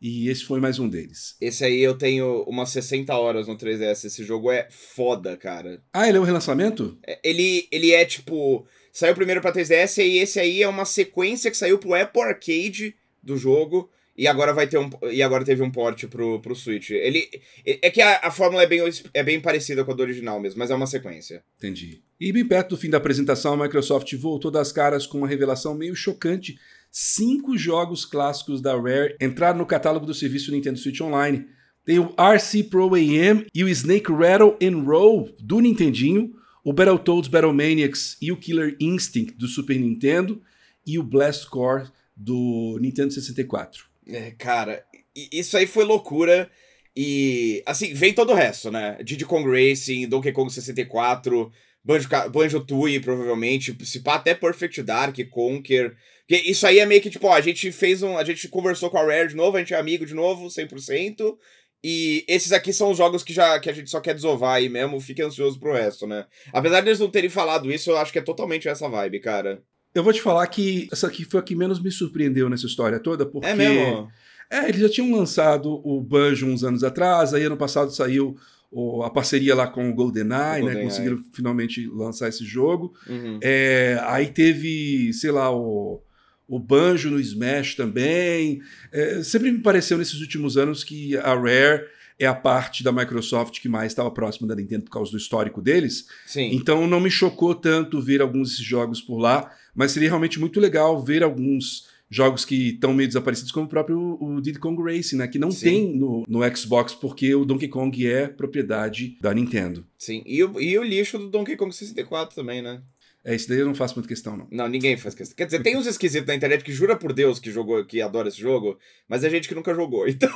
[0.00, 1.36] E esse foi mais um deles.
[1.40, 4.04] Esse aí eu tenho umas 60 horas no 3DS.
[4.04, 5.82] Esse jogo é foda, cara.
[5.92, 6.96] Ah, ele é um relançamento?
[7.04, 8.64] É, ele, ele é tipo.
[8.92, 12.94] Saiu primeiro pra 3DS e esse aí é uma sequência que saiu pro Apple Arcade
[13.20, 13.90] do jogo.
[14.18, 14.90] E agora vai ter um.
[15.12, 16.90] E agora teve um port pro, pro Switch.
[16.90, 17.28] Ele.
[17.64, 18.80] É que a, a fórmula é bem,
[19.14, 21.44] é bem parecida com a do original mesmo, mas é uma sequência.
[21.56, 22.02] Entendi.
[22.20, 25.72] E bem perto do fim da apresentação, a Microsoft voltou das caras com uma revelação
[25.72, 26.58] meio chocante.
[26.90, 31.46] Cinco jogos clássicos da Rare entraram no catálogo do serviço Nintendo Switch Online.
[31.84, 37.28] Tem o RC Pro AM e o Snake Rattle and Roll do Nintendinho, o Battletoads
[37.28, 40.42] Battle Maniacs e o Killer Instinct do Super Nintendo
[40.84, 43.87] e o Blast Core do Nintendo 64.
[44.08, 46.50] É, cara, isso aí foi loucura.
[46.96, 48.98] E, assim, vem todo o resto, né?
[49.02, 51.52] Diddy Kong Racing, Donkey Kong 64,
[51.84, 55.94] Banjo, Banjo Tooie, provavelmente, se pá, até Perfect Dark, Conquer.
[56.26, 58.18] Porque isso aí é meio que, tipo, ó, a gente fez um...
[58.18, 61.36] A gente conversou com a Rare de novo, a gente é amigo de novo, 100%.
[61.82, 64.68] E esses aqui são os jogos que, já, que a gente só quer desovar aí
[64.68, 66.26] mesmo, fique ansioso pro resto, né?
[66.52, 69.62] Apesar deles não terem falado isso, eu acho que é totalmente essa vibe, cara.
[69.98, 73.00] Eu vou te falar que essa aqui foi a que menos me surpreendeu nessa história
[73.00, 73.48] toda, porque.
[73.48, 74.08] É mesmo?
[74.50, 78.36] É, eles já tinham lançado o Banjo uns anos atrás, aí ano passado saiu
[78.70, 80.82] o, a parceria lá com o GoldenEye, o né?
[80.82, 82.94] Conseguiram finalmente lançar esse jogo.
[83.08, 83.40] Uhum.
[83.42, 86.00] É, aí teve, sei lá, o,
[86.46, 88.62] o Banjo no Smash também.
[88.92, 91.84] É, sempre me pareceu nesses últimos anos que a Rare
[92.18, 95.62] é a parte da Microsoft que mais estava próxima da Nintendo por causa do histórico
[95.62, 96.06] deles.
[96.26, 96.50] Sim.
[96.52, 100.58] Então não me chocou tanto ver alguns desses jogos por lá mas seria realmente muito
[100.58, 105.16] legal ver alguns jogos que estão meio desaparecidos, como o próprio o Diddy Kong Racing,
[105.18, 105.28] né?
[105.28, 105.64] Que não Sim.
[105.64, 109.86] tem no, no Xbox, porque o Donkey Kong é propriedade da Nintendo.
[109.96, 112.82] Sim, e o, e o lixo do Donkey Kong 64 também, né?
[113.24, 114.48] É, isso daí eu não faço muita questão, não.
[114.50, 115.36] Não, ninguém faz questão.
[115.36, 118.28] Quer dizer, tem uns esquisitos na internet que jura por Deus que jogou, que adora
[118.28, 118.76] esse jogo,
[119.08, 120.06] mas é gente que nunca jogou.
[120.10, 120.30] Então,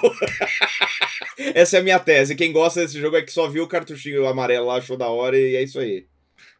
[1.52, 2.36] essa é a minha tese.
[2.36, 5.36] Quem gosta desse jogo é que só viu o cartuchinho amarelo lá, achou da hora
[5.36, 6.06] e é isso aí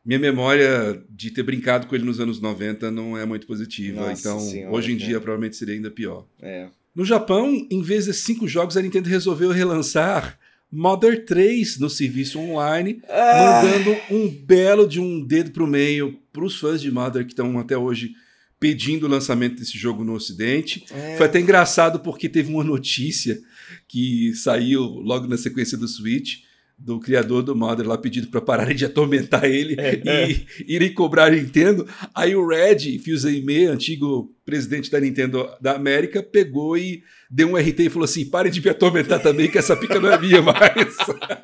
[0.04, 4.08] minha memória de ter brincado com ele nos anos 90 não é muito positiva.
[4.08, 6.26] Nossa então, senhora, hoje em dia, provavelmente seria ainda pior.
[6.40, 6.68] É.
[6.94, 10.38] No Japão, em vez de cinco jogos, a Nintendo resolveu relançar
[10.70, 13.62] Mother 3 no serviço online, ah.
[13.62, 17.58] mandando um belo de um dedo pro meio para os fãs de Mother que estão
[17.58, 18.12] até hoje
[18.58, 20.84] pedindo o lançamento desse jogo no Ocidente.
[20.90, 21.16] É.
[21.16, 23.40] Foi até engraçado porque teve uma notícia
[23.86, 26.42] que saiu logo na sequência do Switch
[26.85, 30.40] do criador do Mother lá pedindo para pararem de atormentar ele é, e é.
[30.66, 31.87] irem cobrar a Nintendo.
[32.14, 37.81] Aí o Red Fils-Aimé, antigo presidente da Nintendo da América, pegou e deu um RT
[37.81, 40.97] e falou assim: parem de me atormentar também, que essa pica não é minha mais.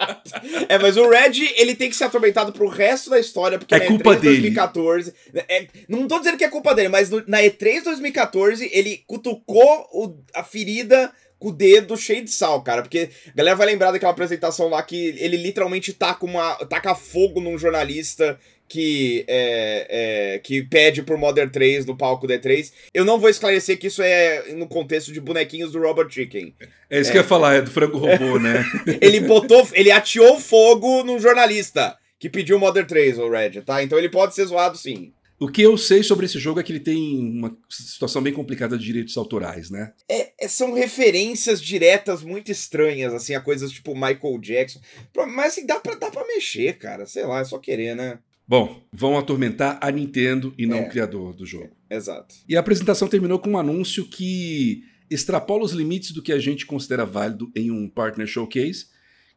[0.68, 3.78] é, mas o Red, ele tem que ser atormentado pro resto da história, porque é
[3.78, 4.40] na culpa E3 dele.
[4.40, 5.14] 2014.
[5.48, 9.86] É, não tô dizendo que é culpa dele, mas no, na E3 2014 ele cutucou
[9.92, 12.82] o, a ferida com o dedo cheio de sal, cara.
[12.82, 17.40] Porque a galera vai lembrar daquela apresentação lá que ele literalmente taca, uma, taca fogo
[17.40, 19.86] num jornalista que, é,
[20.34, 22.70] é, que pede por Modern 3 no palco D3.
[22.92, 26.54] Eu não vou esclarecer que isso é no contexto de bonequinhos do Robot Chicken.
[26.90, 27.12] É isso é.
[27.12, 28.64] que eu ia falar, é do frango robô, né?
[29.00, 33.82] ele botou, ele ateou fogo num jornalista que pediu Modern 3, o Red, tá?
[33.82, 35.12] Então ele pode ser zoado sim.
[35.40, 38.76] O que eu sei sobre esse jogo é que ele tem uma situação bem complicada
[38.76, 39.92] de direitos autorais, né?
[40.08, 44.80] É, é, são referências diretas muito estranhas, assim, a coisas tipo Michael Jackson.
[45.28, 47.06] Mas assim, dá pra, dá pra mexer, cara.
[47.06, 48.18] Sei lá, é só querer, né?
[48.48, 50.80] Bom, vão atormentar a Nintendo e não é.
[50.80, 51.76] o criador do jogo.
[51.88, 52.34] É, exato.
[52.48, 56.66] E a apresentação terminou com um anúncio que extrapola os limites do que a gente
[56.66, 58.86] considera válido em um partner showcase,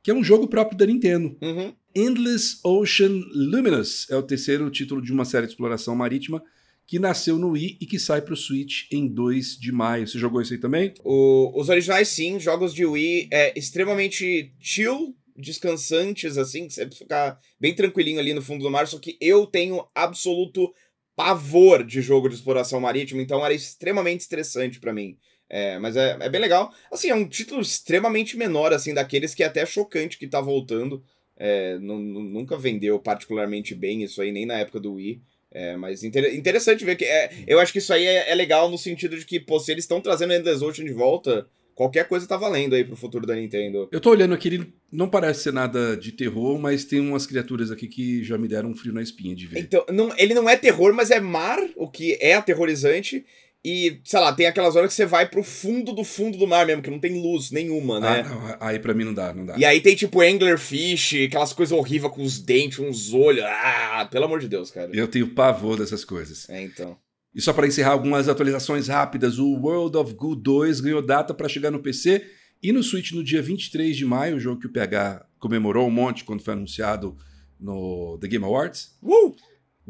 [0.04, 1.38] que é um jogo próprio da Nintendo.
[1.42, 1.74] Uhum.
[1.94, 6.42] Endless Ocean Luminous é o terceiro título de uma série de exploração marítima
[6.88, 10.08] que nasceu no Wii e que sai para o Switch em 2 de maio.
[10.08, 10.94] Você jogou isso aí também?
[11.04, 12.40] O, os originais, sim.
[12.40, 18.42] Jogos de Wii é extremamente chill, descansantes, assim, que você ficar bem tranquilinho ali no
[18.42, 18.88] fundo do mar.
[18.88, 20.74] Só que eu tenho absoluto
[21.16, 25.18] pavor de jogo de exploração marítima, então era extremamente estressante para mim.
[25.54, 26.74] É, mas é, é bem legal.
[26.90, 31.04] Assim, é um título extremamente menor, assim, daqueles que é até chocante que tá voltando.
[31.36, 35.22] É, nunca vendeu particularmente bem isso aí, nem na época do Wii.
[35.52, 37.04] É, mas inter interessante ver que.
[37.04, 39.70] É, eu acho que isso aí é, é, legal no sentido de que, pô, se
[39.74, 43.36] eles estão trazendo Endless Ocean de volta, qualquer coisa tá valendo aí pro futuro da
[43.36, 43.90] Nintendo.
[43.92, 47.70] Eu tô olhando aqui, ele não parece ser nada de terror, mas tem umas criaturas
[47.72, 49.60] aqui que já me deram um frio na espinha de ver.
[49.60, 53.26] Então, não, ele não é terror, mas é mar, o que é aterrorizante.
[53.64, 56.66] E, sei lá, tem aquelas horas que você vai pro fundo do fundo do mar
[56.66, 58.26] mesmo, que não tem luz nenhuma, né?
[58.26, 59.56] Ah, não, aí pra mim não dá, não dá.
[59.56, 63.44] E aí tem tipo anglerfish, aquelas coisas horríveis com os dentes, uns olhos.
[63.46, 64.90] Ah, pelo amor de Deus, cara.
[64.92, 66.50] Eu tenho pavor dessas coisas.
[66.50, 66.98] É, então.
[67.36, 71.48] E só para encerrar algumas atualizações rápidas, o World of Goo 2 ganhou data para
[71.48, 72.26] chegar no PC
[72.64, 75.92] e no Switch no dia 23 de maio, o jogo que o PH comemorou um
[75.92, 77.16] monte quando foi anunciado
[77.60, 78.98] no The Game Awards.
[79.04, 79.36] Uh!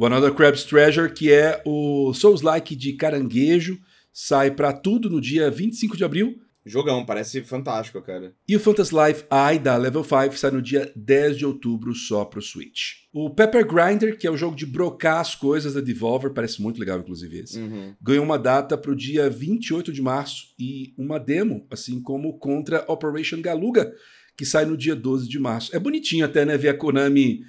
[0.02, 3.80] O Another Crab's Treasure, que é o Souls-like de caranguejo,
[4.12, 6.42] sai para tudo no dia 25 de abril.
[6.66, 8.34] Jogão, parece fantástico, cara.
[8.50, 12.26] E o Phantasy Life Eye da Level 5 sai no dia 10 de outubro só
[12.26, 12.94] pro Switch.
[13.14, 16.80] O Pepper Grinder, que é o jogo de brocar as coisas da Devolver, parece muito
[16.80, 17.94] legal, inclusive esse, uhum.
[18.02, 23.40] ganhou uma data pro dia 28 de março e uma demo, assim como contra Operation
[23.40, 23.94] Galuga,
[24.36, 25.76] que sai no dia 12 de março.
[25.76, 27.42] É bonitinho até, né, ver a Konami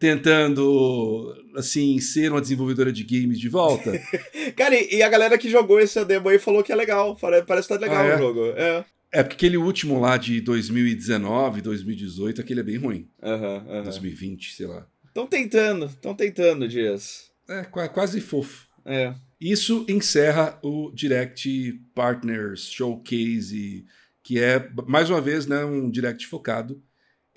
[0.00, 3.92] tentando, assim, ser uma desenvolvedora de games de volta.
[4.56, 7.14] Cara, e a galera que jogou esse demo aí falou que é legal.
[7.46, 8.14] Parece que tá legal ah, é?
[8.16, 8.46] o jogo.
[8.56, 8.84] É.
[9.12, 13.08] É, porque aquele último lá de 2019, 2018, aquele é bem ruim.
[13.22, 13.82] Aham, uhum, uhum.
[13.82, 14.86] 2020, sei lá.
[15.06, 17.30] Estão tentando, estão tentando, Dias.
[17.48, 18.68] É, quase fofo.
[18.86, 19.12] É.
[19.38, 23.84] Isso encerra o Direct Partners Showcase,
[24.22, 26.80] que é, mais uma vez, né, um Direct focado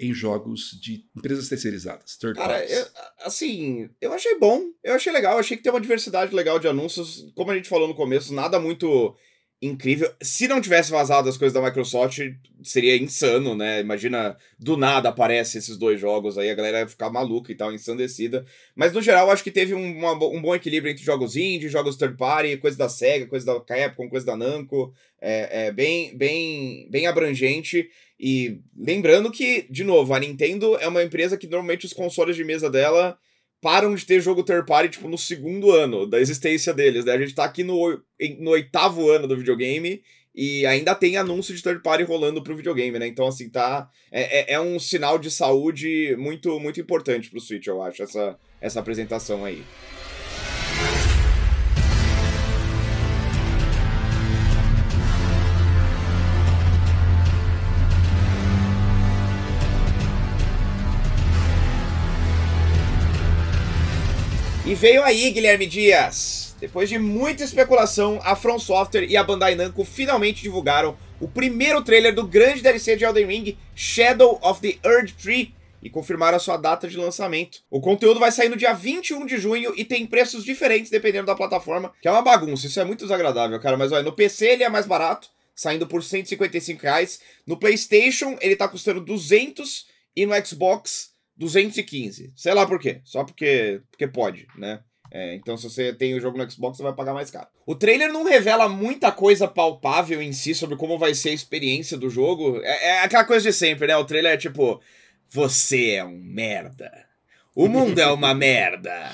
[0.03, 2.87] em jogos de empresas terceirizadas, third Cara, eu,
[3.21, 7.31] assim, eu achei bom, eu achei legal, achei que tem uma diversidade legal de anúncios,
[7.35, 9.15] como a gente falou no começo, nada muito
[9.65, 10.11] incrível.
[10.21, 12.19] Se não tivesse vazado as coisas da Microsoft,
[12.61, 13.79] seria insano, né?
[13.79, 17.71] Imagina, do nada aparece esses dois jogos aí, a galera ia ficar maluca e tal,
[17.71, 18.45] ensandecida.
[18.75, 21.95] Mas no geral, acho que teve um, uma, um bom equilíbrio entre jogos indie, jogos
[21.95, 24.93] third party, coisa da SEGA, coisa da Capcom, coisa da Namco.
[25.21, 27.89] É, é bem, bem, bem abrangente.
[28.19, 32.43] E lembrando que, de novo, a Nintendo é uma empresa que normalmente os consoles de
[32.43, 33.17] mesa dela
[33.63, 37.13] param de ter jogo third party, tipo, no segundo ano da existência deles, né?
[37.13, 37.97] A gente tá aqui no,
[38.39, 40.03] no oitavo ano do videogame
[40.35, 43.07] e ainda tem anúncio de third party rolando pro videogame, né?
[43.07, 43.89] Então, assim, tá...
[44.11, 48.37] É, é, é um sinal de saúde muito, muito importante pro Switch, eu acho, essa,
[48.59, 49.63] essa apresentação aí.
[64.73, 66.55] E veio aí, Guilherme Dias.
[66.59, 71.83] Depois de muita especulação, a From Software e a Bandai Namco finalmente divulgaram o primeiro
[71.83, 76.39] trailer do grande DLC de Elden Ring, Shadow of the Earth Tree, e confirmaram a
[76.39, 77.59] sua data de lançamento.
[77.69, 81.35] O conteúdo vai sair no dia 21 de junho e tem preços diferentes dependendo da
[81.35, 83.77] plataforma, que é uma bagunça, isso é muito desagradável, cara.
[83.77, 87.19] Mas olha, no PC ele é mais barato, saindo por 155 reais.
[87.45, 92.31] No PlayStation ele tá custando 200 e no Xbox 215.
[92.35, 93.01] Sei lá por quê.
[93.03, 94.81] Só porque, porque pode, né?
[95.11, 97.47] É, então, se você tem o jogo no Xbox, você vai pagar mais caro.
[97.67, 101.95] O trailer não revela muita coisa palpável em si sobre como vai ser a experiência
[101.95, 102.59] do jogo.
[102.63, 103.95] É, é aquela coisa de sempre, né?
[103.95, 104.81] O trailer é tipo:
[105.29, 106.91] Você é um merda.
[107.55, 109.11] O mundo é uma merda.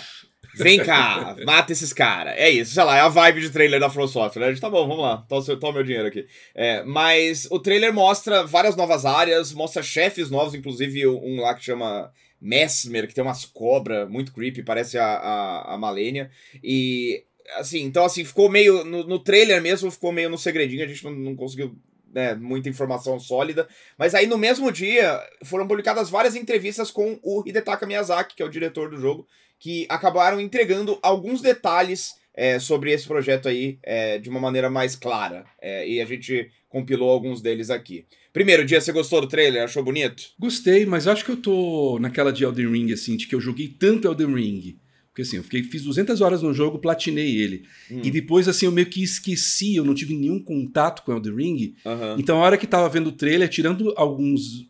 [0.56, 2.34] Vem cá, mata esses caras.
[2.38, 4.52] É isso, sei lá, é a vibe de trailer da From Software.
[4.52, 4.60] Né?
[4.60, 6.28] Tá bom, vamos lá, toma o, meu dinheiro aqui.
[6.56, 11.64] É, mas o trailer mostra várias novas áreas, mostra chefes novos, inclusive um lá que
[11.64, 16.32] chama Mesmer, que tem umas cobras muito creepy, parece a, a, a Malenia.
[16.64, 17.24] E
[17.58, 18.84] assim, então assim, ficou meio.
[18.84, 21.78] No, no, trailer mesmo ficou meio no segredinho, a gente não, não conseguiu
[22.14, 23.68] né, muita informação sólida.
[23.98, 28.46] Mas aí no mesmo dia foram publicadas várias entrevistas com o Hidetaka Miyazaki, que é
[28.46, 29.28] o diretor do jogo,
[29.60, 34.96] que acabaram entregando alguns detalhes é, sobre esse projeto aí é, de uma maneira mais
[34.96, 35.46] clara.
[35.62, 38.06] É, e a gente compilou alguns deles aqui.
[38.32, 39.64] Primeiro dia, você gostou do trailer?
[39.64, 40.24] Achou bonito?
[40.40, 43.68] Gostei, mas acho que eu tô naquela de Elden Ring, assim, de que eu joguei
[43.68, 44.78] tanto Elden Ring.
[45.08, 47.66] Porque assim, eu fiquei, fiz 200 horas no jogo, platinei ele.
[47.92, 48.02] Hum.
[48.04, 51.76] E depois, assim, eu meio que esqueci, eu não tive nenhum contato com Elden Ring.
[51.84, 52.16] Uhum.
[52.18, 54.70] Então, a hora que tava vendo o trailer, tirando alguns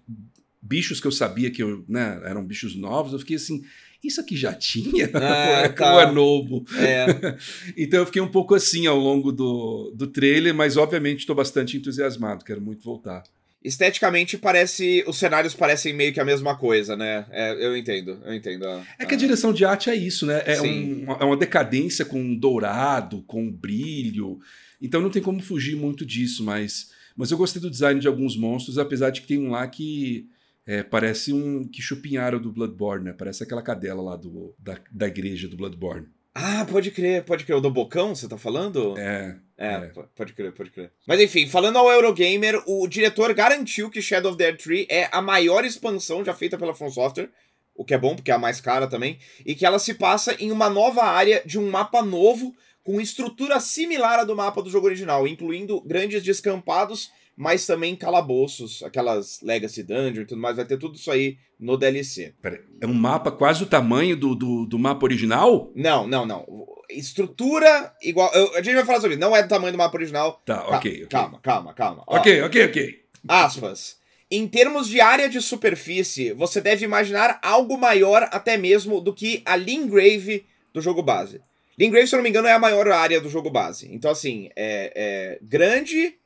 [0.60, 3.62] bichos que eu sabia que eu, né, eram bichos novos, eu fiquei assim,
[4.08, 5.10] isso aqui já tinha?
[5.20, 5.94] Ah, tá.
[5.94, 6.66] Ou é novo?
[6.78, 7.06] É.
[7.78, 11.78] então eu fiquei um pouco assim ao longo do, do trailer, mas obviamente estou bastante
[11.78, 13.24] entusiasmado, quero muito voltar.
[13.62, 15.04] Esteticamente parece.
[15.06, 17.26] Os cenários parecem meio que a mesma coisa, né?
[17.30, 18.66] É, eu entendo, eu entendo.
[18.66, 20.42] A, é que a direção de arte é isso, né?
[20.46, 24.40] É, um, é uma decadência com dourado, com brilho.
[24.82, 26.92] Então não tem como fugir muito disso, mas.
[27.18, 30.30] Mas eu gostei do design de alguns monstros, apesar de que tem um lá que
[30.66, 33.14] é, parece um que chupinharam do Bloodborne, né?
[33.18, 36.08] Parece aquela cadela lá do, da, da igreja do Bloodborne.
[36.34, 37.58] Ah, pode crer, pode crer.
[37.58, 38.98] O do Bocão, você tá falando?
[38.98, 39.36] É.
[39.58, 40.90] É, é, pode crer, pode crer.
[41.06, 45.22] Mas enfim, falando ao Eurogamer, o diretor garantiu que Shadow of the Tree é a
[45.22, 47.30] maior expansão já feita pela From Software,
[47.76, 50.34] o que é bom, porque é a mais cara também, e que ela se passa
[50.40, 54.70] em uma nova área de um mapa novo, com estrutura similar à do mapa do
[54.70, 60.66] jogo original, incluindo grandes descampados mas também calabouços, aquelas Legacy Dungeon e tudo mais, vai
[60.66, 62.34] ter tudo isso aí no DLC.
[62.42, 65.72] Pera, é um mapa quase o tamanho do, do, do mapa original?
[65.74, 66.46] Não, não, não.
[66.90, 68.30] Estrutura igual.
[68.34, 70.42] Eu, a gente vai falar sobre isso, não é do tamanho do mapa original.
[70.46, 70.76] Tá, ok.
[70.76, 71.06] okay.
[71.06, 72.04] Calma, calma, calma.
[72.08, 73.06] Ok, Ó, ok, ok.
[73.26, 73.98] Aspas.
[74.30, 79.42] Em termos de área de superfície, você deve imaginar algo maior até mesmo do que
[79.46, 81.40] a Lingrave do jogo base.
[81.78, 83.88] Lingrave, se eu não me engano, é a maior área do jogo base.
[83.94, 86.19] Então, assim, é, é grande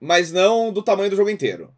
[0.00, 1.72] mas não do tamanho do jogo inteiro.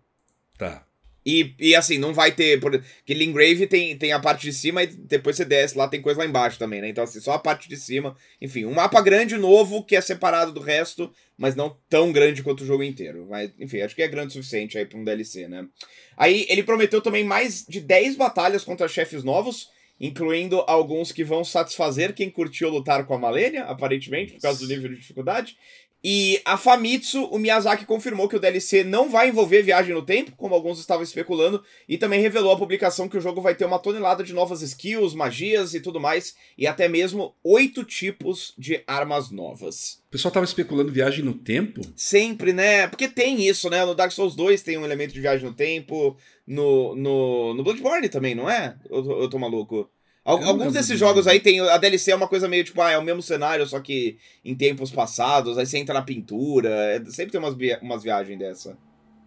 [0.59, 0.85] Tá.
[1.24, 2.59] E, e assim, não vai ter.
[2.59, 6.20] Porque Lingrave tem, tem a parte de cima e depois você desce lá, tem coisa
[6.20, 6.88] lá embaixo também, né?
[6.88, 8.16] Então, assim, só a parte de cima.
[8.40, 12.62] Enfim, um mapa grande novo que é separado do resto, mas não tão grande quanto
[12.62, 13.26] o jogo inteiro.
[13.28, 15.66] Mas, enfim, acho que é grande o suficiente aí pra um DLC, né?
[16.16, 19.68] Aí ele prometeu também mais de 10 batalhas contra chefes novos,
[20.00, 24.66] incluindo alguns que vão satisfazer quem curtiu lutar com a Malenia, aparentemente, por causa do
[24.66, 25.56] nível de dificuldade,
[26.02, 30.32] e a Famitsu, o Miyazaki confirmou que o DLC não vai envolver viagem no tempo,
[30.36, 33.78] como alguns estavam especulando, e também revelou a publicação que o jogo vai ter uma
[33.78, 39.30] tonelada de novas skills, magias e tudo mais, e até mesmo oito tipos de armas
[39.30, 40.00] novas.
[40.08, 41.82] O pessoal tava especulando viagem no tempo?
[41.94, 42.88] Sempre, né?
[42.88, 43.84] Porque tem isso, né?
[43.84, 48.08] No Dark Souls 2 tem um elemento de viagem no tempo, no, no, no Bloodborne
[48.08, 48.74] também, não é?
[48.88, 49.88] Eu, eu tô maluco?
[50.24, 51.61] Alguns desses jogos aí tem.
[51.61, 54.54] A DLC é uma coisa meio tipo, ah, é o mesmo cenário, só que em
[54.54, 56.68] tempos passados, aí você entra na pintura.
[56.68, 58.76] É, sempre tem umas, umas viagens dessa.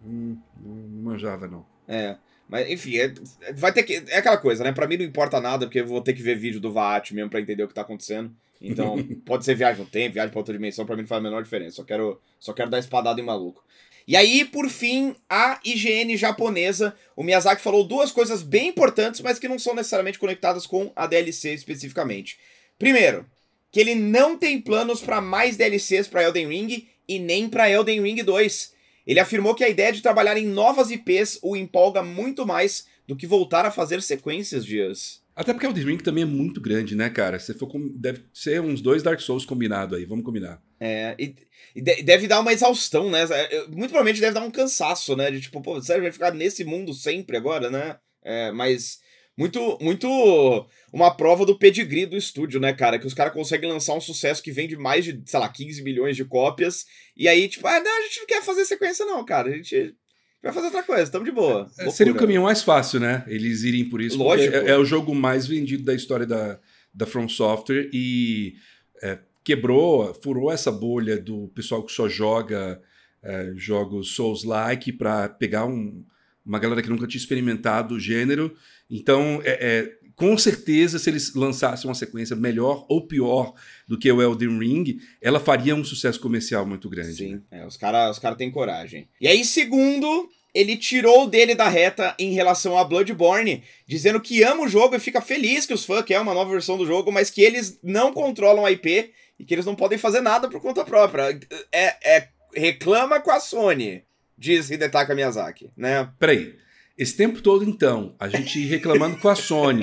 [0.04, 1.66] Hum, não manjava, não.
[1.88, 2.16] É.
[2.48, 3.12] Mas, enfim, é,
[3.54, 4.04] vai ter que.
[4.08, 4.72] É aquela coisa, né?
[4.72, 7.30] Pra mim não importa nada, porque eu vou ter que ver vídeo do Vaat mesmo
[7.30, 8.30] pra entender o que tá acontecendo.
[8.60, 11.22] Então, pode ser viagem no tempo, viagem pra outra dimensão, pra mim não faz a
[11.22, 11.76] menor diferença.
[11.76, 13.64] Só quero, só quero dar espadada em maluco.
[14.06, 19.38] E aí, por fim, a IGN japonesa, o Miyazaki falou duas coisas bem importantes, mas
[19.38, 22.38] que não são necessariamente conectadas com a DLC especificamente.
[22.78, 23.26] Primeiro,
[23.72, 28.02] que ele não tem planos para mais DLCs para Elden Ring e nem para Elden
[28.02, 28.72] Ring 2.
[29.06, 33.16] Ele afirmou que a ideia de trabalhar em novas IPs o empolga muito mais do
[33.16, 35.23] que voltar a fazer sequências, Dias.
[35.36, 37.38] Até porque o Elden Ring também é muito grande, né, cara?
[37.38, 37.88] Se for com...
[37.96, 40.62] Deve ser uns dois Dark Souls combinado aí, vamos combinar.
[40.78, 41.34] É, e,
[41.74, 43.26] e deve dar uma exaustão, né?
[43.68, 45.30] Muito provavelmente deve dar um cansaço, né?
[45.30, 47.96] De tipo, pô, sério, vai ficar nesse mundo sempre agora, né?
[48.22, 49.00] É, mas
[49.36, 52.98] muito, muito uma prova do pedigree do estúdio, né, cara?
[52.98, 56.16] Que os caras conseguem lançar um sucesso que vende mais de, sei lá, 15 milhões
[56.16, 56.86] de cópias.
[57.16, 59.50] E aí, tipo, ah, não, a gente não quer fazer sequência, não, cara.
[59.50, 59.96] A gente
[60.44, 61.66] vai fazer outra coisa, tamo de boa.
[61.78, 63.24] É, seria o caminho mais fácil, né?
[63.26, 64.18] Eles irem por isso.
[64.18, 64.54] Lógico.
[64.54, 66.58] É, é, o jogo mais vendido da história da,
[66.92, 68.54] da From Software e
[69.02, 72.80] é, quebrou, furou essa bolha do pessoal que só joga
[73.22, 76.04] é, jogos Souls-like para pegar um,
[76.44, 78.54] uma galera que nunca tinha experimentado o gênero.
[78.90, 83.54] Então, é, é, com certeza, se eles lançassem uma sequência melhor ou pior
[83.86, 87.14] do que o Elden Ring, ela faria um sucesso comercial muito grande.
[87.14, 87.62] Sim, né?
[87.62, 89.08] é, os caras os cara têm coragem.
[89.20, 94.62] E aí, segundo, ele tirou dele da reta em relação a Bloodborne, dizendo que ama
[94.62, 97.28] o jogo e fica feliz que os fãs querem uma nova versão do jogo, mas
[97.28, 100.84] que eles não controlam a IP e que eles não podem fazer nada por conta
[100.84, 101.38] própria.
[101.72, 104.04] É, é reclama com a Sony,
[104.38, 106.08] diz Hidetaka Miyazaki, né?
[106.20, 106.54] Peraí.
[106.96, 109.82] Esse tempo todo, então, a gente reclamando com a Sony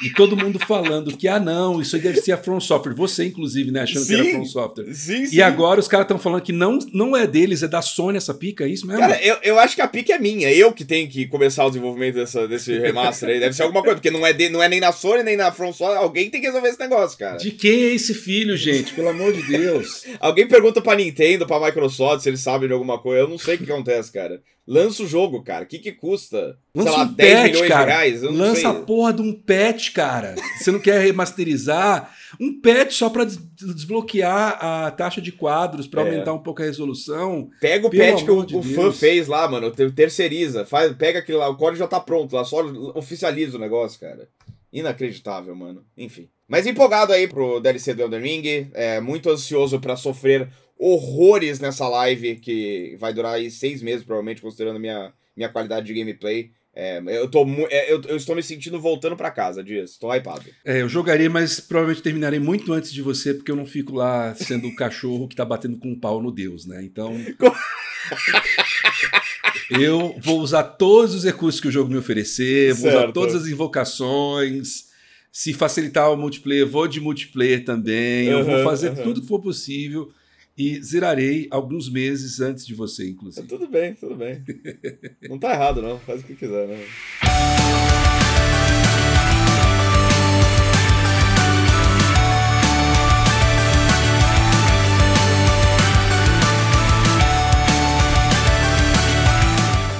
[0.00, 2.94] e todo mundo falando que, ah, não, isso aí deve ser a From Software.
[2.94, 4.94] Você, inclusive, né, achando sim, que era a From Software.
[4.94, 5.36] Sim, sim.
[5.36, 8.32] E agora os caras estão falando que não, não é deles, é da Sony essa
[8.32, 9.00] pica, é isso mesmo?
[9.00, 10.52] Cara, eu, eu acho que a pica é minha.
[10.52, 13.40] Eu que tenho que começar o desenvolvimento dessa, desse remaster aí.
[13.40, 15.50] Deve ser alguma coisa, porque não é, de, não é nem na Sony, nem na
[15.50, 15.98] From Software.
[15.98, 17.38] Alguém tem que resolver esse negócio, cara.
[17.38, 18.94] De quem é esse filho, gente?
[18.94, 20.04] Pelo amor de Deus.
[20.20, 23.22] Alguém pergunta pra Nintendo, pra Microsoft, se eles sabem de alguma coisa.
[23.22, 24.40] Eu não sei o que acontece, cara.
[24.66, 25.64] Lança o jogo, cara.
[25.64, 26.56] O que, que custa?
[26.74, 27.84] Lança sei lá, um 10 patch, milhões cara.
[27.84, 28.22] de reais?
[28.22, 28.70] Lança sei.
[28.70, 30.36] a porra de um patch, cara.
[30.58, 32.14] Você não quer remasterizar?
[32.40, 36.04] Um patch só pra desbloquear a taxa de quadros, pra é.
[36.04, 37.50] aumentar um pouco a resolução.
[37.60, 39.70] Pega o patch que o, de o fã fez lá, mano.
[39.70, 40.64] Terceiriza.
[40.64, 42.44] Faz, pega aquele lá, o código já tá pronto lá.
[42.44, 44.28] Só oficializa o negócio, cara.
[44.72, 45.84] Inacreditável, mano.
[45.98, 46.28] Enfim.
[46.46, 48.70] Mas empolgado aí pro DLC do Elden Ring.
[48.74, 50.48] É, muito ansioso para sofrer
[50.78, 55.94] horrores nessa live que vai durar aí seis meses, provavelmente, considerando minha, minha qualidade de
[55.94, 56.50] gameplay.
[56.74, 59.90] É, eu, tô, é, eu, eu, estou me sentindo voltando para casa, Dias.
[59.90, 60.42] Estou hypado.
[60.64, 64.34] É, eu jogarei, mas provavelmente terminarei muito antes de você, porque eu não fico lá
[64.34, 66.82] sendo o cachorro que tá batendo com um pau no Deus, né?
[66.82, 67.14] Então.
[69.78, 73.04] eu vou usar todos os recursos que o jogo me oferecer, vou certo.
[73.04, 74.90] usar todas as invocações.
[75.30, 78.32] Se facilitar o multiplayer, vou de multiplayer também.
[78.32, 79.02] Uhum, eu vou fazer uhum.
[79.02, 80.10] tudo que for possível
[80.56, 83.46] e zerarei alguns meses antes de você, inclusive.
[83.46, 84.44] Tudo bem, tudo bem.
[85.28, 85.98] não tá errado, não.
[86.00, 86.84] Faz o que quiser, né?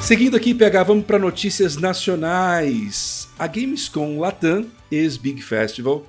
[0.03, 3.29] Seguindo aqui, pegar, vamos para notícias nacionais.
[3.39, 6.05] A Gamescom Latam, ex-Big Festival,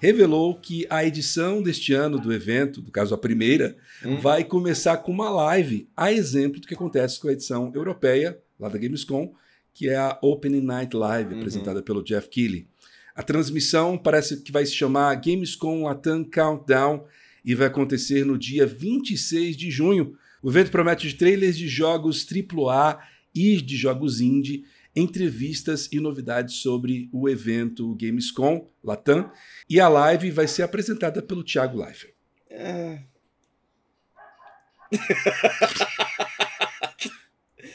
[0.00, 4.16] revelou que a edição deste ano do evento, no caso a primeira, hum.
[4.20, 8.68] vai começar com uma live, a exemplo do que acontece com a edição europeia, lá
[8.68, 9.32] da Gamescom,
[9.74, 11.38] que é a Opening Night Live, uhum.
[11.38, 12.66] apresentada pelo Jeff Keighley.
[13.14, 17.04] A transmissão parece que vai se chamar Gamescom Latam Countdown
[17.44, 20.16] e vai acontecer no dia 26 de junho.
[20.42, 22.98] O evento promete trailers de jogos AAA
[23.34, 29.30] e de jogos indie entrevistas e novidades sobre o evento Gamescom Latam.
[29.68, 32.14] E a live vai ser apresentada pelo Thiago Leifert.
[32.50, 33.00] É...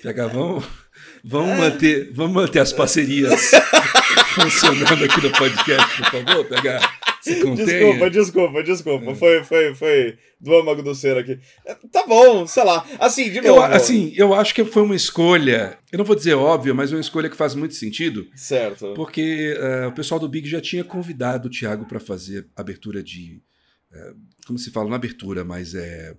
[0.02, 0.66] PH, vamos,
[1.24, 3.52] vamos, manter, vamos manter as parcerias
[4.36, 7.03] funcionando aqui no podcast, por favor, PH.
[7.24, 9.12] Desculpa, desculpa, desculpa.
[9.12, 9.16] É.
[9.16, 11.40] Foi, foi, foi do âmago do ser aqui.
[11.92, 12.86] Tá bom, sei lá.
[13.00, 13.60] Assim, de novo.
[13.60, 17.00] Eu, assim, eu acho que foi uma escolha, eu não vou dizer óbvia, mas uma
[17.00, 18.28] escolha que faz muito sentido.
[18.36, 18.94] Certo.
[18.94, 23.42] Porque uh, o pessoal do Big já tinha convidado o Thiago para fazer abertura de.
[23.92, 24.16] Uh,
[24.46, 24.90] como se fala?
[24.90, 26.16] Não abertura, mas é.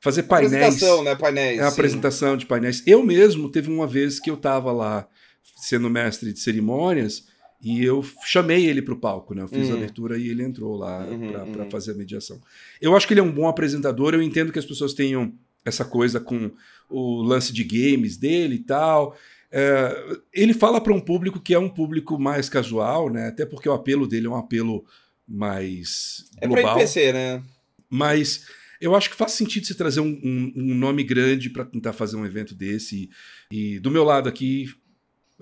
[0.00, 0.54] Fazer painéis.
[0.54, 1.14] Apresentação, né?
[1.14, 1.60] Painéis.
[1.60, 2.82] É, a apresentação de painéis.
[2.86, 5.08] Eu mesmo teve uma vez que eu estava lá
[5.56, 7.32] sendo mestre de cerimônias
[7.64, 9.42] e eu chamei ele para o palco, né?
[9.42, 9.74] Eu fiz uhum.
[9.74, 11.70] a abertura e ele entrou lá uhum, para uhum.
[11.70, 12.38] fazer a mediação.
[12.78, 15.32] Eu acho que ele é um bom apresentador, eu entendo que as pessoas tenham
[15.64, 16.50] essa coisa com
[16.90, 19.16] o lance de games dele e tal.
[19.50, 23.28] É, ele fala para um público que é um público mais casual, né?
[23.28, 24.84] Até porque o apelo dele é um apelo
[25.26, 26.58] mais global.
[26.58, 27.42] É para NPC, né?
[27.88, 28.46] Mas
[28.78, 32.16] eu acho que faz sentido você trazer um, um, um nome grande para tentar fazer
[32.16, 33.08] um evento desse.
[33.50, 34.66] E, e do meu lado aqui,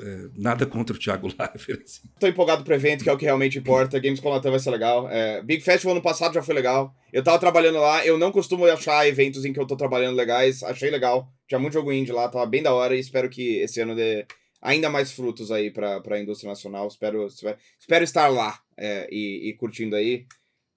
[0.02, 1.82] é, nada contra o Thiago Leifert.
[1.84, 2.02] Assim.
[2.18, 4.00] Tô empolgado pro evento, que é o que realmente importa.
[4.00, 5.08] Gamescom Latam vai ser legal.
[5.08, 6.92] É, Big Festival ano passado já foi legal.
[7.12, 10.62] Eu tava trabalhando lá, eu não costumo achar eventos em que eu tô trabalhando legais.
[10.64, 11.32] Achei legal.
[11.46, 14.26] Tinha muito jogo indie lá, tava bem da hora e espero que esse ano dê
[14.60, 16.88] ainda mais frutos aí pra, pra indústria nacional.
[16.88, 17.26] Espero,
[17.78, 20.26] espero estar lá é, e, e curtindo aí.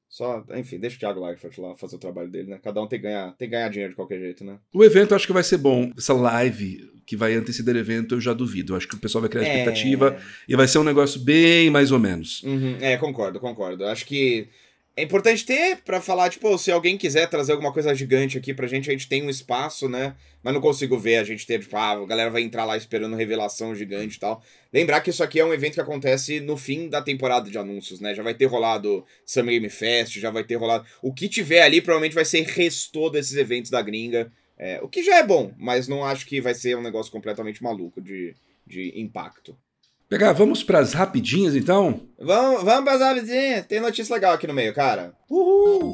[0.07, 2.59] Só, enfim, deixa o Thiago Leifert lá fazer o trabalho dele, né?
[2.63, 4.59] Cada um tem que ganhar, tem que ganhar dinheiro de qualquer jeito, né?
[4.73, 5.91] O evento acho que vai ser bom.
[5.97, 8.73] Essa live que vai anteceder o evento, eu já duvido.
[8.73, 9.47] Eu acho que o pessoal vai criar é...
[9.47, 12.41] expectativa e vai ser um negócio bem mais ou menos.
[12.43, 12.77] Uhum.
[12.81, 13.85] É, concordo, concordo.
[13.85, 14.47] Acho que
[14.97, 18.65] é importante ter para falar, tipo, se alguém quiser trazer alguma coisa gigante aqui pra
[18.65, 20.15] gente, a gente tem um espaço, né?
[20.41, 23.13] Mas não consigo ver a gente ter, tipo, ah, a galera vai entrar lá esperando
[23.13, 24.41] revelação gigante e tal.
[24.71, 27.99] Lembrar que isso aqui é um evento que acontece no fim da temporada de anúncios,
[27.99, 28.15] né?
[28.15, 30.85] Já vai ter rolado Summer Game Fest, já vai ter rolado.
[31.01, 34.31] O que tiver ali provavelmente vai ser restou desses eventos da gringa.
[34.57, 37.61] É, o que já é bom, mas não acho que vai ser um negócio completamente
[37.63, 38.35] maluco de,
[38.65, 39.55] de impacto.
[40.07, 42.01] Pegar, vamos para as rapidinhas então?
[42.19, 43.65] Vamos, vamos para as rapidinhas.
[43.65, 45.13] Tem notícia legal aqui no meio, cara.
[45.29, 45.93] Uhul!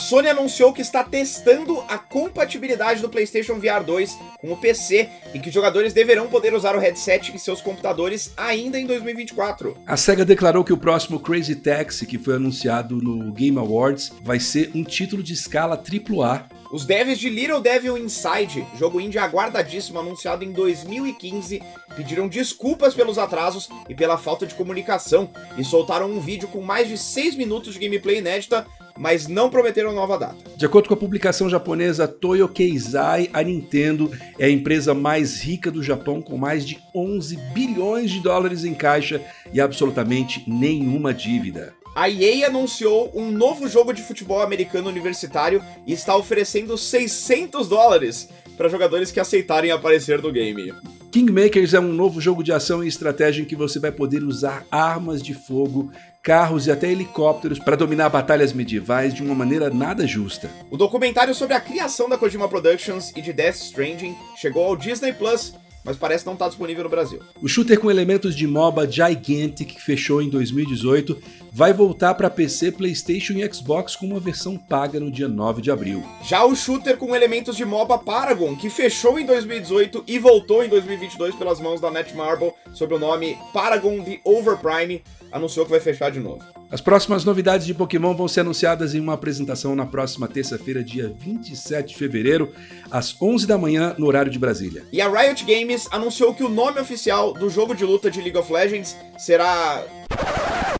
[0.00, 5.38] Sony anunciou que está testando a compatibilidade do PlayStation VR 2 com o PC e
[5.38, 9.76] que jogadores deverão poder usar o headset em seus computadores ainda em 2024.
[9.86, 14.40] A SEGA declarou que o próximo Crazy Taxi, que foi anunciado no Game Awards, vai
[14.40, 19.98] ser um título de escala AAA os devs de Little Devil Inside, jogo indie aguardadíssimo
[19.98, 21.60] anunciado em 2015,
[21.96, 25.28] pediram desculpas pelos atrasos e pela falta de comunicação
[25.58, 28.64] e soltaram um vídeo com mais de 6 minutos de gameplay inédita,
[28.98, 30.36] mas não prometeram nova data.
[30.56, 35.70] De acordo com a publicação japonesa Toyo Keizai, a Nintendo é a empresa mais rica
[35.70, 39.20] do Japão com mais de 11 bilhões de dólares em caixa
[39.52, 41.74] e absolutamente nenhuma dívida.
[41.94, 48.28] A EA anunciou um novo jogo de futebol americano universitário e está oferecendo 600 dólares
[48.56, 50.72] para jogadores que aceitarem aparecer no game.
[51.10, 54.64] Kingmakers é um novo jogo de ação e estratégia em que você vai poder usar
[54.70, 55.90] armas de fogo,
[56.22, 60.50] carros e até helicópteros para dominar batalhas medievais de uma maneira nada justa.
[60.70, 65.12] O documentário sobre a criação da Kojima Productions e de Death Stranding chegou ao Disney
[65.12, 65.54] Plus
[65.84, 67.20] mas parece não estar tá disponível no Brasil.
[67.40, 71.20] O shooter com elementos de MOBA Gigantic, que fechou em 2018,
[71.52, 75.70] vai voltar para PC, PlayStation e Xbox com uma versão paga no dia 9 de
[75.70, 76.04] abril.
[76.22, 80.68] Já o shooter com elementos de MOBA Paragon, que fechou em 2018 e voltou em
[80.68, 85.02] 2022 pelas mãos da Netmarble sob o nome Paragon The Overprime,
[85.32, 86.44] anunciou que vai fechar de novo.
[86.70, 91.08] As próximas novidades de Pokémon vão ser anunciadas em uma apresentação na próxima terça-feira, dia
[91.08, 92.52] 27 de fevereiro,
[92.90, 94.84] às 11 da manhã, no horário de Brasília.
[94.92, 98.38] E a Riot Games anunciou que o nome oficial do jogo de luta de League
[98.38, 99.84] of Legends será.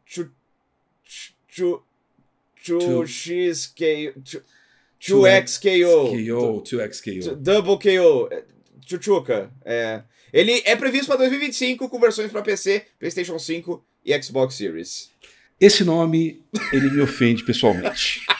[0.06, 0.30] Chu.
[1.48, 1.82] Chu.
[2.56, 3.06] Chu.
[3.06, 4.14] XK.
[5.00, 6.10] 2XKO.
[6.10, 7.34] KO, 2XKO.
[7.36, 8.28] Double KO.
[8.86, 9.50] Chuchuca.
[9.64, 10.02] É.
[10.32, 15.10] Ele é previsto para 2025 com versões para PC, PlayStation 5 e Xbox Series.
[15.60, 16.42] Esse nome,
[16.72, 18.20] ele me ofende pessoalmente.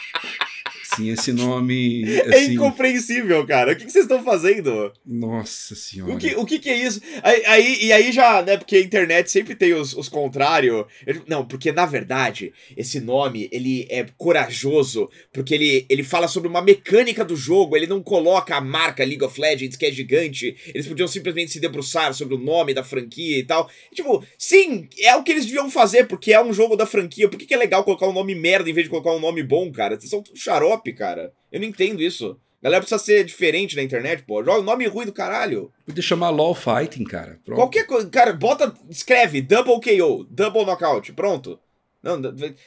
[0.95, 2.03] Sim, esse nome.
[2.03, 2.33] É assim...
[2.33, 3.71] É incompreensível, cara.
[3.71, 4.91] O que, que vocês estão fazendo?
[5.05, 6.13] Nossa senhora.
[6.13, 6.99] O que, o que, que é isso?
[7.23, 8.57] Aí, aí, e aí já, né?
[8.57, 10.85] Porque a internet sempre tem os, os contrários.
[11.27, 15.09] Não, porque na verdade, esse nome, ele é corajoso.
[15.31, 17.77] Porque ele, ele fala sobre uma mecânica do jogo.
[17.77, 20.55] Ele não coloca a marca League of Legends, que é gigante.
[20.73, 23.69] Eles podiam simplesmente se debruçar sobre o nome da franquia e tal.
[23.91, 27.29] E, tipo, sim, é o que eles deviam fazer, porque é um jogo da franquia.
[27.29, 29.41] Por que, que é legal colocar um nome merda em vez de colocar um nome
[29.41, 29.97] bom, cara?
[29.97, 31.33] Vocês são tudo xarope cara.
[31.51, 32.37] Eu não entendo isso.
[32.61, 34.43] A galera precisa ser diferente na internet, pô.
[34.43, 35.71] Joga o nome ruim do caralho.
[35.85, 37.39] Podia chamar LOL Fighting, cara.
[37.43, 37.57] Pronto.
[37.57, 38.07] Qualquer coisa.
[38.09, 38.73] Cara, bota.
[38.89, 41.11] Escreve Double KO, Double Knockout.
[41.13, 41.59] Pronto.
[42.03, 42.19] Não,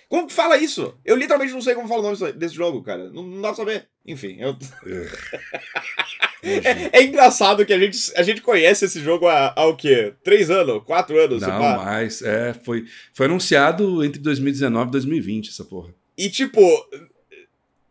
[0.08, 0.96] como que fala isso?
[1.04, 3.10] Eu literalmente não sei como fala o nome desse jogo, cara.
[3.10, 3.88] Não, não dá pra saber.
[4.06, 4.56] Enfim, eu.
[6.42, 10.14] é, é, engraçado que a gente, a gente conhece esse jogo há, há o quê?
[10.22, 10.84] Três anos?
[10.84, 11.42] Quatro anos?
[11.42, 12.22] Não, mais.
[12.22, 15.92] É, foi, foi anunciado entre 2019 e 2020, essa porra.
[16.16, 16.60] E tipo,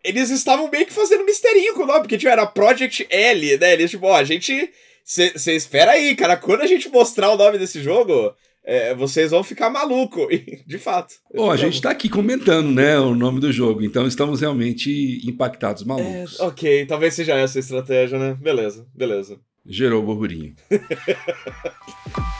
[0.04, 3.74] eles estavam meio que fazendo misterinho com o nome, porque tipo, era Project L, né?
[3.74, 4.70] Eles, tipo, ó, a gente.
[5.06, 8.34] Você espera aí, cara, quando a gente mostrar o nome desse jogo,
[8.64, 10.28] é, vocês vão ficar maluco.
[10.66, 11.16] de fato.
[11.34, 15.84] Bom, a gente tá aqui comentando, né, o nome do jogo, então estamos realmente impactados
[15.84, 16.40] malucos.
[16.40, 18.38] É, ok, talvez seja essa a estratégia, né?
[18.40, 19.40] Beleza, beleza.
[19.66, 20.56] Gerou o burburinho.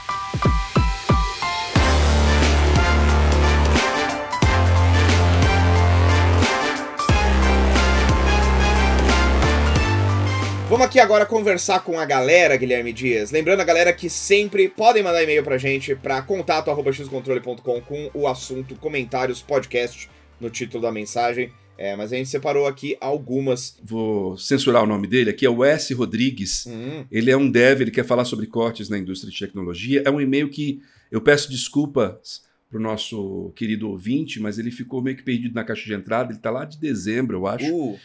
[10.66, 13.30] Vamos aqui agora conversar com a galera, Guilherme Dias.
[13.30, 18.74] Lembrando a galera que sempre podem mandar e-mail pra gente para contato@xcontrole.com com o assunto
[18.76, 20.08] comentários podcast
[20.40, 21.52] no título da mensagem.
[21.76, 23.76] É, mas a gente separou aqui algumas.
[23.84, 25.92] Vou censurar o nome dele aqui, é o S.
[25.92, 26.64] Rodrigues.
[26.64, 27.04] Uhum.
[27.10, 30.02] Ele é um dev, ele quer falar sobre cortes na indústria de tecnologia.
[30.04, 35.16] É um e-mail que eu peço desculpas pro nosso querido ouvinte, mas ele ficou meio
[35.16, 36.32] que perdido na caixa de entrada.
[36.32, 37.72] Ele tá lá de dezembro, eu acho.
[37.72, 37.98] Uh.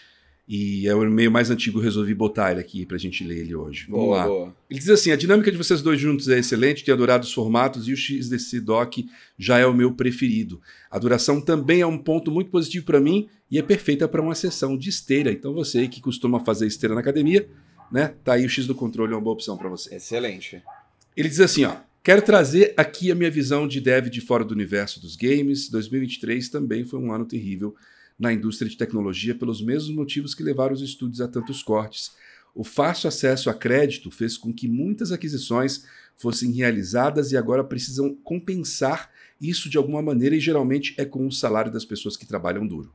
[0.51, 3.85] E é o e-mail mais antigo, resolvi botar ele aqui pra gente ler ele hoje.
[3.87, 4.25] Vamos boa, lá.
[4.25, 4.55] Boa.
[4.67, 7.87] Ele diz assim: a dinâmica de vocês dois juntos é excelente, tenho adorado os formatos
[7.87, 8.95] e o XDC Doc
[9.37, 10.59] já é o meu preferido.
[10.89, 14.33] A duração também é um ponto muito positivo para mim e é perfeita para uma
[14.33, 15.31] sessão de esteira.
[15.31, 17.47] Então você que costuma fazer esteira na academia,
[17.91, 18.15] né?
[18.23, 19.93] Tá aí o X do controle, é uma boa opção para você.
[19.93, 20.63] Excelente.
[21.15, 21.75] Ele diz assim: ó.
[22.01, 25.69] Quero trazer aqui a minha visão de dev de fora do universo dos games.
[25.69, 27.75] 2023 também foi um ano terrível
[28.19, 32.11] na indústria de tecnologia pelos mesmos motivos que levaram os estúdios a tantos cortes.
[32.53, 35.85] O fácil acesso a crédito fez com que muitas aquisições
[36.17, 39.09] fossem realizadas e agora precisam compensar
[39.39, 42.91] isso de alguma maneira e geralmente é com o salário das pessoas que trabalham duro.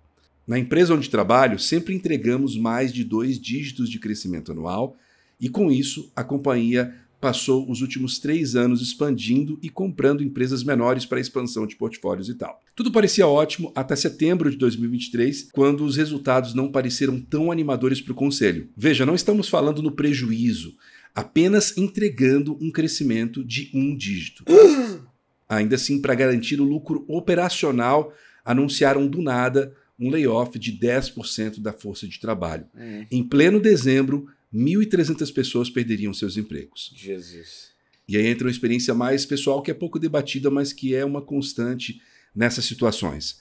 [0.47, 4.99] Na empresa onde trabalho, sempre entregamos mais de dois dígitos de crescimento anual
[5.41, 6.95] e com isso a companhia
[7.25, 12.35] passou os últimos três anos expandindo e comprando empresas menores para expansão de portfólios e
[12.35, 12.61] tal.
[12.77, 18.12] Tudo parecia ótimo até setembro de 2023, quando os resultados não pareceram tão animadores para
[18.12, 18.68] o conselho.
[18.77, 20.77] Veja, não estamos falando no prejuízo,
[21.14, 24.45] apenas entregando um crescimento de um dígito.
[25.49, 28.12] Ainda assim, para garantir o lucro operacional,
[28.45, 32.66] anunciaram do nada um layoff de 10% da força de trabalho.
[32.77, 33.07] Hum.
[33.11, 36.93] Em pleno dezembro, 1.300 pessoas perderiam seus empregos.
[36.95, 37.73] Jesus.
[38.07, 41.21] E aí entra uma experiência mais pessoal que é pouco debatida, mas que é uma
[41.21, 42.01] constante
[42.35, 43.41] nessas situações.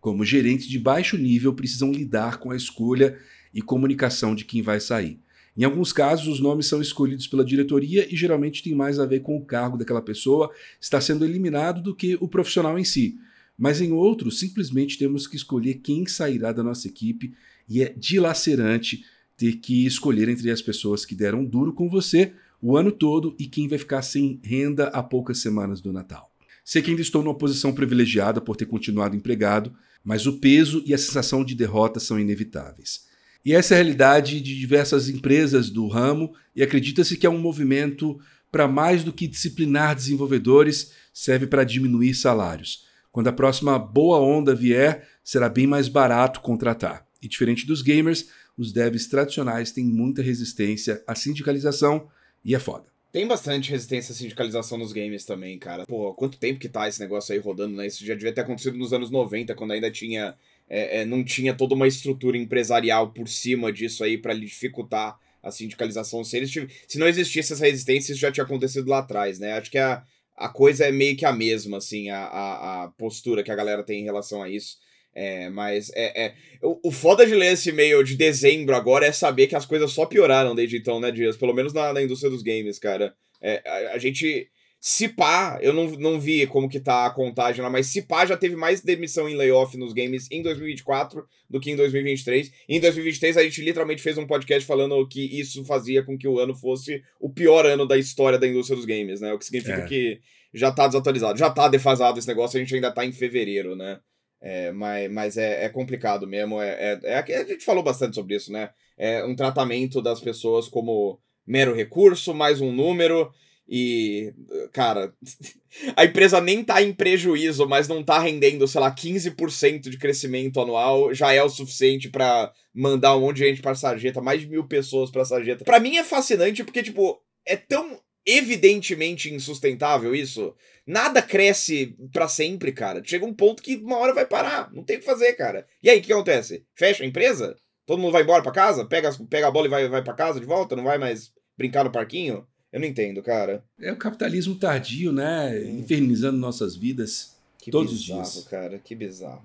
[0.00, 3.18] Como gerentes de baixo nível precisam lidar com a escolha
[3.52, 5.18] e comunicação de quem vai sair.
[5.56, 9.20] Em alguns casos, os nomes são escolhidos pela diretoria e geralmente tem mais a ver
[9.20, 10.50] com o cargo daquela pessoa
[10.80, 13.18] estar sendo eliminado do que o profissional em si.
[13.56, 17.34] Mas em outros, simplesmente temos que escolher quem sairá da nossa equipe
[17.68, 19.04] e é dilacerante
[19.44, 22.32] ter que escolher entre as pessoas que deram duro com você
[22.62, 26.30] o ano todo e quem vai ficar sem renda a poucas semanas do Natal.
[26.64, 30.94] Sei que ainda estou numa posição privilegiada por ter continuado empregado, mas o peso e
[30.94, 33.04] a sensação de derrota são inevitáveis.
[33.44, 37.38] E essa é a realidade de diversas empresas do ramo, e acredita-se que é um
[37.38, 38.18] movimento
[38.50, 42.86] para mais do que disciplinar desenvolvedores, serve para diminuir salários.
[43.12, 47.06] Quando a próxima boa onda vier, será bem mais barato contratar.
[47.20, 52.08] E diferente dos gamers, os devs tradicionais têm muita resistência à sindicalização
[52.44, 52.94] e é foda.
[53.14, 55.86] Tem bastante resistência à sindicalização nos games também, cara.
[55.86, 57.86] Pô, quanto tempo que tá esse negócio aí rodando, né?
[57.86, 60.34] Isso já devia ter acontecido nos anos 90, quando ainda tinha.
[60.68, 65.50] É, é, não tinha toda uma estrutura empresarial por cima disso aí para dificultar a
[65.52, 66.24] sindicalização.
[66.24, 66.52] Se, eles
[66.88, 69.52] se não existisse essa resistência, isso já tinha acontecido lá atrás, né?
[69.52, 70.02] Acho que a,
[70.36, 73.84] a coisa é meio que a mesma, assim, a, a, a postura que a galera
[73.84, 74.78] tem em relação a isso.
[75.14, 76.34] É, mas é, é.
[76.60, 79.92] O, o foda de ler esse e-mail de dezembro agora é saber que as coisas
[79.92, 81.36] só pioraram desde então, né, Dias?
[81.36, 83.14] Pelo menos na, na indústria dos games, cara.
[83.40, 84.48] É, a, a, gente.
[84.80, 88.26] Se pá, eu não, não vi como que tá a contagem lá, mas se pá
[88.26, 92.50] já teve mais demissão em layoff nos games em 2024 do que em 2023.
[92.68, 96.28] E em 2023 a gente literalmente fez um podcast falando que isso fazia com que
[96.28, 99.32] o ano fosse o pior ano da história da indústria dos games, né?
[99.32, 99.86] O que significa é.
[99.86, 100.20] que
[100.52, 104.00] já tá desatualizado, já tá defasado esse negócio, a gente ainda tá em fevereiro, né?
[104.46, 106.60] É, mas mas é, é complicado mesmo.
[106.60, 108.68] É, é, é, a gente falou bastante sobre isso, né?
[108.98, 113.32] É um tratamento das pessoas como mero recurso, mais um número.
[113.66, 114.34] E,
[114.70, 115.14] cara,
[115.96, 120.60] a empresa nem tá em prejuízo, mas não tá rendendo, sei lá, 15% de crescimento
[120.60, 124.46] anual, já é o suficiente para mandar um monte de gente pra sarjeta, mais de
[124.46, 125.64] mil pessoas pra sarjeta.
[125.64, 130.54] Pra mim é fascinante porque, tipo, é tão evidentemente insustentável isso.
[130.86, 133.02] Nada cresce para sempre, cara.
[133.04, 134.70] Chega um ponto que uma hora vai parar.
[134.72, 135.66] Não tem o que fazer, cara.
[135.82, 136.64] E aí, o que acontece?
[136.74, 137.56] Fecha a empresa?
[137.86, 138.84] Todo mundo vai embora para casa?
[138.84, 140.76] Pega, pega a bola e vai, vai para casa de volta?
[140.76, 142.46] Não vai mais brincar no parquinho?
[142.72, 143.64] Eu não entendo, cara.
[143.80, 145.50] É o capitalismo tardio, né?
[145.50, 145.78] Hum.
[145.80, 148.44] Infernizando nossas vidas que todos bizarro, os dias.
[148.48, 148.78] cara.
[148.78, 149.44] Que bizarro.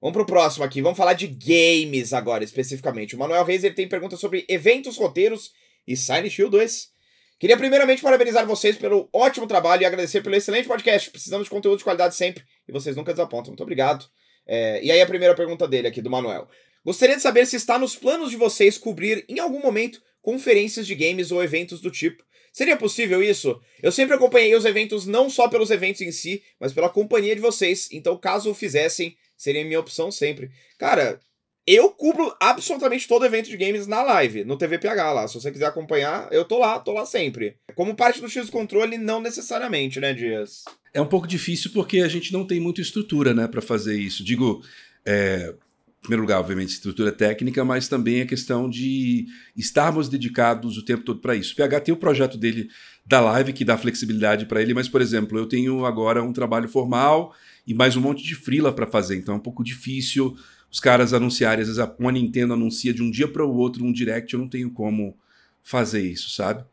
[0.00, 0.82] Vamos pro próximo aqui.
[0.82, 3.14] Vamos falar de games agora, especificamente.
[3.14, 5.52] O Manuel Reis ele tem perguntas sobre eventos, roteiros
[5.86, 6.90] e Silent Hill 2.
[7.38, 11.10] Queria primeiramente parabenizar vocês pelo ótimo trabalho e agradecer pelo excelente podcast.
[11.10, 13.50] Precisamos de conteúdo de qualidade sempre e vocês nunca desapontam.
[13.50, 14.06] Muito obrigado.
[14.46, 16.48] É, e aí a primeira pergunta dele aqui, do Manuel.
[16.84, 20.94] Gostaria de saber se está nos planos de vocês cobrir em algum momento conferências de
[20.94, 22.24] games ou eventos do tipo.
[22.52, 23.60] Seria possível isso?
[23.82, 27.40] Eu sempre acompanhei os eventos não só pelos eventos em si, mas pela companhia de
[27.40, 27.86] vocês.
[27.92, 30.50] Então, caso o fizessem, seria minha opção sempre.
[30.78, 31.20] Cara,
[31.66, 35.26] eu cubro absolutamente todo evento de games na live, no TVPH lá.
[35.26, 37.56] Se você quiser acompanhar, eu tô lá, tô lá sempre.
[37.74, 40.64] Como parte do X Controle, não necessariamente, né, Dias?
[40.94, 44.22] É um pouco difícil porque a gente não tem muita estrutura, né, para fazer isso.
[44.22, 44.62] Digo,
[45.04, 45.54] é,
[45.98, 51.02] em primeiro lugar, obviamente, estrutura técnica, mas também a questão de estarmos dedicados o tempo
[51.02, 51.52] todo para isso.
[51.52, 52.68] O PH tem o projeto dele
[53.04, 56.68] da live que dá flexibilidade para ele, mas, por exemplo, eu tenho agora um trabalho
[56.68, 57.34] formal
[57.66, 60.36] e mais um monte de frila para fazer, então é um pouco difícil
[60.70, 63.92] os caras anunciarem, às vezes a Nintendo anuncia de um dia para o outro um
[63.92, 65.16] direct, eu não tenho como
[65.62, 66.64] fazer isso, sabe?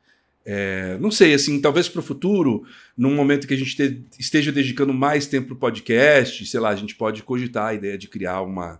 [0.45, 2.65] É, não sei, assim, talvez para o futuro,
[2.97, 6.69] num momento que a gente te, esteja dedicando mais tempo para o podcast, sei lá,
[6.69, 8.79] a gente pode cogitar a ideia de criar uma,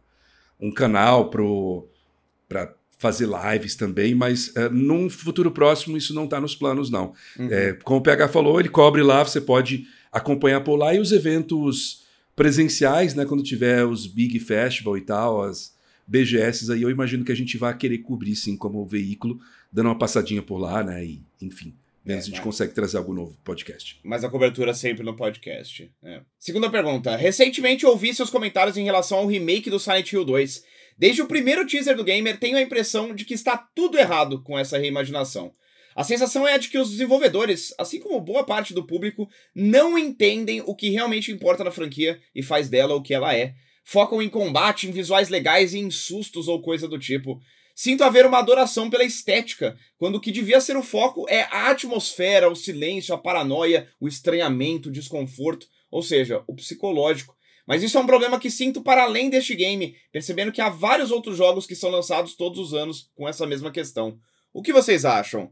[0.60, 6.56] um canal para fazer lives também, mas é, num futuro próximo isso não está nos
[6.56, 7.14] planos, não.
[7.40, 7.48] Uhum.
[7.50, 11.12] É, como o PH falou, ele cobre lá, você pode acompanhar por lá e os
[11.12, 12.03] eventos
[12.36, 13.26] presenciais, né?
[13.26, 15.74] Quando tiver os Big Festival e tal, as
[16.08, 19.40] BGS aí, eu imagino que a gente vai querer cobrir sim como veículo,
[19.72, 21.04] dando uma passadinha por lá, né?
[21.04, 21.74] E, enfim.
[22.06, 23.98] Vendo é, se a gente consegue trazer algo novo podcast.
[24.04, 25.90] Mas a cobertura sempre no podcast.
[26.04, 26.22] É.
[26.38, 27.16] Segunda pergunta.
[27.16, 30.64] Recentemente ouvi seus comentários em relação ao remake do Silent Hill 2.
[30.98, 34.60] Desde o primeiro teaser do gamer, tenho a impressão de que está tudo errado com
[34.60, 35.54] essa reimaginação.
[35.96, 39.98] A sensação é a de que os desenvolvedores, assim como boa parte do público, não
[39.98, 43.54] entendem o que realmente importa na franquia e faz dela o que ela é.
[43.84, 47.42] Focam em combate, em visuais legais e em sustos ou coisa do tipo.
[47.76, 51.70] Sinto haver uma adoração pela estética, quando o que devia ser o foco é a
[51.70, 57.36] atmosfera, o silêncio, a paranoia, o estranhamento, o desconforto, ou seja, o psicológico.
[57.66, 61.12] Mas isso é um problema que sinto para além deste game, percebendo que há vários
[61.12, 64.20] outros jogos que são lançados todos os anos com essa mesma questão.
[64.54, 65.52] O que vocês acham?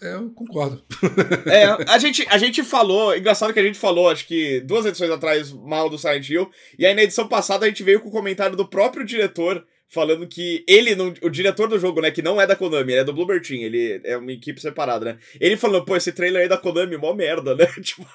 [0.00, 0.82] É, eu concordo.
[1.50, 5.10] é, a gente, a gente falou, engraçado que a gente falou, acho que duas edições
[5.10, 8.12] atrás, mal do Silent Hill, e aí na edição passada a gente veio com o
[8.12, 12.40] comentário do próprio diretor falando que ele, não, o diretor do jogo, né, que não
[12.40, 15.18] é da Konami, ele é do Bloober Team, ele é uma equipe separada, né?
[15.40, 17.66] Ele falou, pô, esse trailer aí da Konami, mó merda, né?
[17.82, 18.06] Tipo...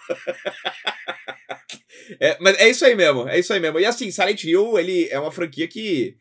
[2.19, 3.79] é, mas é isso aí mesmo, é isso aí mesmo.
[3.79, 6.15] E assim, Silent Hill, ele é uma franquia que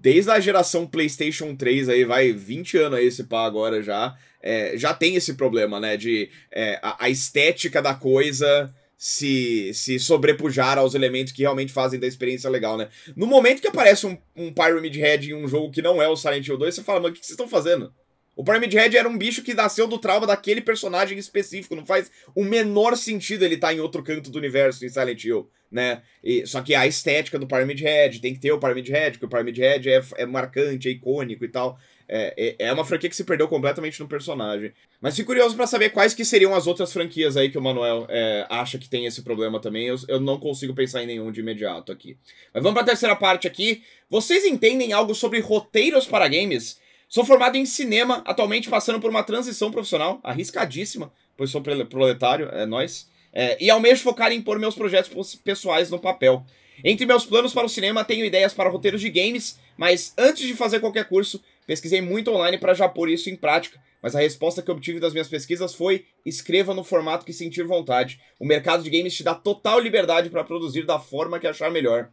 [0.00, 4.76] desde a geração PlayStation 3 aí, vai 20 anos aí esse pá agora já, é,
[4.76, 10.78] já tem esse problema, né, de é, a, a estética da coisa se, se sobrepujar
[10.78, 12.88] aos elementos que realmente fazem da experiência legal, né?
[13.14, 16.16] No momento que aparece um, um Pyramid Head em um jogo que não é o
[16.16, 17.92] Silent Hill 2, você fala, mas o que vocês estão fazendo?
[18.36, 21.76] O Pyramid Head era um bicho que nasceu do trauma daquele personagem específico.
[21.76, 25.24] Não faz o menor sentido ele estar tá em outro canto do universo em Silent
[25.24, 26.02] Hill, né?
[26.22, 29.26] E, só que a estética do Pyramid Head tem que ter o Pyramid Head, porque
[29.26, 31.78] o Pyramid Head é, é marcante, é icônico e tal.
[32.06, 34.72] É, é, é uma franquia que se perdeu completamente no personagem.
[35.00, 38.06] Mas fico curioso para saber quais que seriam as outras franquias aí que o Manuel
[38.10, 39.86] é, acha que tem esse problema também.
[39.86, 42.18] Eu, eu não consigo pensar em nenhum de imediato aqui.
[42.52, 43.82] Mas vamos para a terceira parte aqui.
[44.10, 46.78] Vocês entendem algo sobre roteiros para games?
[47.14, 52.66] Sou formado em cinema, atualmente passando por uma transição profissional, arriscadíssima, pois sou proletário, é
[52.66, 53.08] nós.
[53.32, 56.44] É, e almejo focar em pôr meus projetos pessoais no papel.
[56.82, 60.54] Entre meus planos para o cinema, tenho ideias para roteiros de games, mas antes de
[60.54, 64.60] fazer qualquer curso, Pesquisei muito online para já pôr isso em prática, mas a resposta
[64.60, 68.20] que obtive das minhas pesquisas foi: escreva no formato que sentir vontade.
[68.38, 72.10] O mercado de games te dá total liberdade para produzir da forma que achar melhor.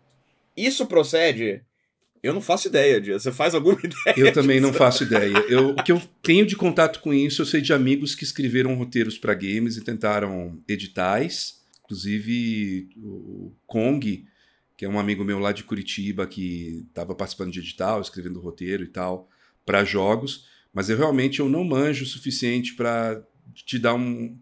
[0.56, 1.62] Isso procede?
[2.24, 3.20] Eu não faço ideia, Dia.
[3.20, 4.28] Você faz alguma ideia?
[4.28, 4.72] Eu também disso?
[4.72, 5.38] não faço ideia.
[5.50, 8.76] Eu, o que eu tenho de contato com isso, eu sei de amigos que escreveram
[8.76, 11.62] roteiros para games e tentaram editais.
[11.84, 14.26] Inclusive, o Kong,
[14.78, 18.84] que é um amigo meu lá de Curitiba, que estava participando de edital, escrevendo roteiro
[18.84, 19.30] e tal
[19.66, 23.22] para jogos, mas eu realmente eu não manjo o suficiente para
[23.54, 24.38] te dar um,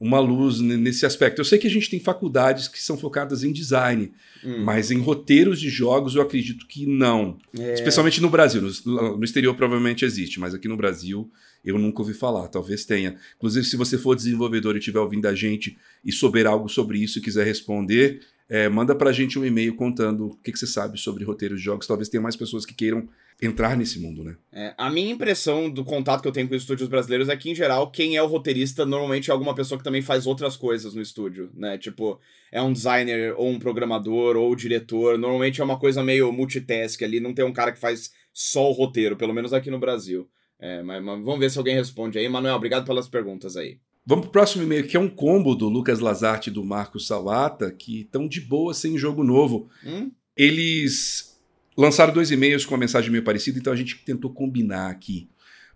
[0.00, 1.40] uma luz nesse aspecto.
[1.40, 4.12] Eu sei que a gente tem faculdades que são focadas em design,
[4.44, 4.64] hum.
[4.64, 7.36] mas em roteiros de jogos eu acredito que não.
[7.58, 7.74] É.
[7.74, 8.62] Especialmente no Brasil.
[8.84, 11.28] No, no, exterior provavelmente existe, mas aqui no Brasil
[11.64, 12.46] eu nunca ouvi falar.
[12.48, 13.16] Talvez tenha.
[13.36, 17.18] Inclusive, se você for desenvolvedor e estiver ouvindo a gente e souber algo sobre isso
[17.18, 20.66] e quiser responder, é, manda para a gente um e-mail contando o que, que você
[20.66, 21.88] sabe sobre roteiros de jogos.
[21.88, 23.08] Talvez tenha mais pessoas que queiram
[23.40, 24.36] entrar nesse mundo, né?
[24.52, 27.50] É, a minha impressão do contato que eu tenho com os estúdios brasileiros é que,
[27.50, 30.94] em geral, quem é o roteirista normalmente é alguma pessoa que também faz outras coisas
[30.94, 31.78] no estúdio, né?
[31.78, 32.20] Tipo,
[32.50, 35.16] é um designer, ou um programador, ou um diretor.
[35.16, 38.72] Normalmente é uma coisa meio multitask ali, não tem um cara que faz só o
[38.72, 40.28] roteiro, pelo menos aqui no Brasil.
[40.58, 42.28] É, mas, mas vamos ver se alguém responde aí.
[42.28, 43.78] Manuel, obrigado pelas perguntas aí.
[44.04, 47.70] Vamos pro próximo e-mail, que é um combo do Lucas Lazarte e do Marcos Salata,
[47.70, 49.68] que estão de boa sem jogo novo.
[49.84, 50.10] Hum?
[50.34, 51.27] Eles
[51.78, 55.28] Lançaram dois e-mails com uma mensagem meio parecida, então a gente tentou combinar aqui.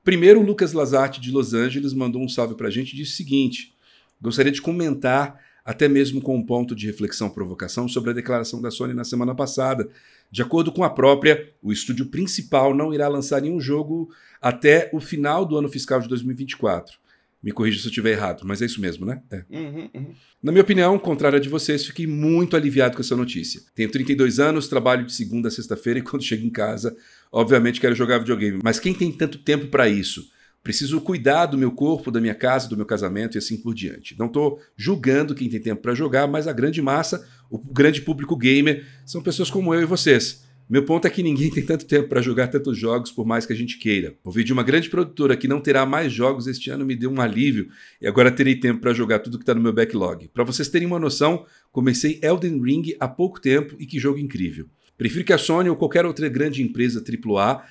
[0.02, 3.12] Primeiro, o Lucas Lazarte, de Los Angeles, mandou um salve para a gente e disse
[3.12, 3.72] o seguinte:
[4.20, 8.68] gostaria de comentar, até mesmo com um ponto de reflexão provocação, sobre a declaração da
[8.68, 9.88] Sony na semana passada.
[10.28, 14.98] De acordo com a própria, o estúdio principal não irá lançar nenhum jogo até o
[14.98, 16.98] final do ano fiscal de 2024.
[17.42, 19.20] Me corrija se eu estiver errado, mas é isso mesmo, né?
[19.30, 19.44] É.
[19.50, 20.14] Uhum, uhum.
[20.40, 23.60] Na minha opinião, contrário a de vocês, fiquei muito aliviado com essa notícia.
[23.74, 26.96] Tenho 32 anos, trabalho de segunda a sexta-feira e quando chego em casa,
[27.32, 28.60] obviamente quero jogar videogame.
[28.62, 30.22] Mas quem tem tanto tempo para isso?
[30.62, 34.16] Preciso cuidar do meu corpo, da minha casa, do meu casamento e assim por diante.
[34.16, 38.36] Não estou julgando quem tem tempo para jogar, mas a grande massa, o grande público
[38.36, 40.44] gamer, são pessoas como eu e vocês.
[40.72, 43.52] Meu ponto é que ninguém tem tanto tempo para jogar tantos jogos por mais que
[43.52, 44.16] a gente queira.
[44.24, 47.20] Ouvir de uma grande produtora que não terá mais jogos este ano me deu um
[47.20, 47.68] alívio
[48.00, 50.28] e agora terei tempo para jogar tudo que está no meu backlog.
[50.28, 54.66] Para vocês terem uma noção, comecei Elden Ring há pouco tempo e que jogo incrível.
[54.96, 57.66] Prefiro que a Sony ou qualquer outra grande empresa AAA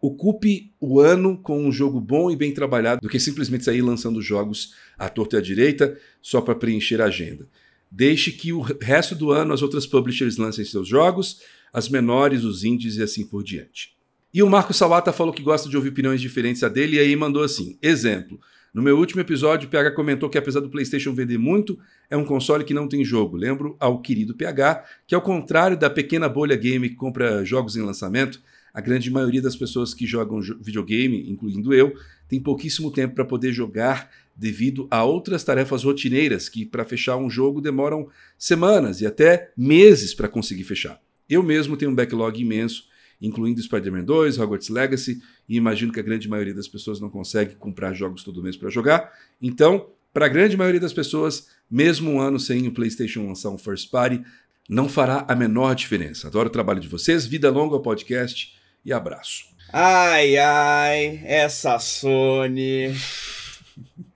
[0.00, 4.22] ocupe o ano com um jogo bom e bem trabalhado do que simplesmente sair lançando
[4.22, 7.48] jogos à torta e à direita só para preencher a agenda.
[7.90, 11.40] Deixe que o resto do ano as outras publishers lancem seus jogos
[11.72, 13.96] as menores, os indies e assim por diante.
[14.32, 17.16] E o Marco Sawata falou que gosta de ouvir opiniões diferentes a dele e aí
[17.16, 18.38] mandou assim: exemplo.
[18.72, 21.78] No meu último episódio, o PH comentou que apesar do PlayStation vender muito,
[22.10, 23.36] é um console que não tem jogo.
[23.36, 27.82] Lembro ao querido PH que, ao contrário da pequena bolha game que compra jogos em
[27.82, 28.40] lançamento,
[28.72, 31.94] a grande maioria das pessoas que jogam videogame, incluindo eu,
[32.28, 37.30] tem pouquíssimo tempo para poder jogar devido a outras tarefas rotineiras que, para fechar um
[37.30, 41.00] jogo, demoram semanas e até meses para conseguir fechar.
[41.28, 42.84] Eu mesmo tenho um backlog imenso,
[43.20, 47.54] incluindo Spider-Man 2, Hogwarts Legacy, e imagino que a grande maioria das pessoas não consegue
[47.56, 49.12] comprar jogos todo mês para jogar.
[49.40, 53.58] Então, para a grande maioria das pessoas, mesmo um ano sem o PlayStation lançar um
[53.58, 54.22] first party,
[54.68, 56.28] não fará a menor diferença.
[56.28, 58.54] Adoro o trabalho de vocês, vida longa ao podcast
[58.84, 59.44] e abraço.
[59.72, 62.94] Ai, ai, essa Sony.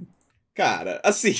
[0.54, 1.32] Cara, assim.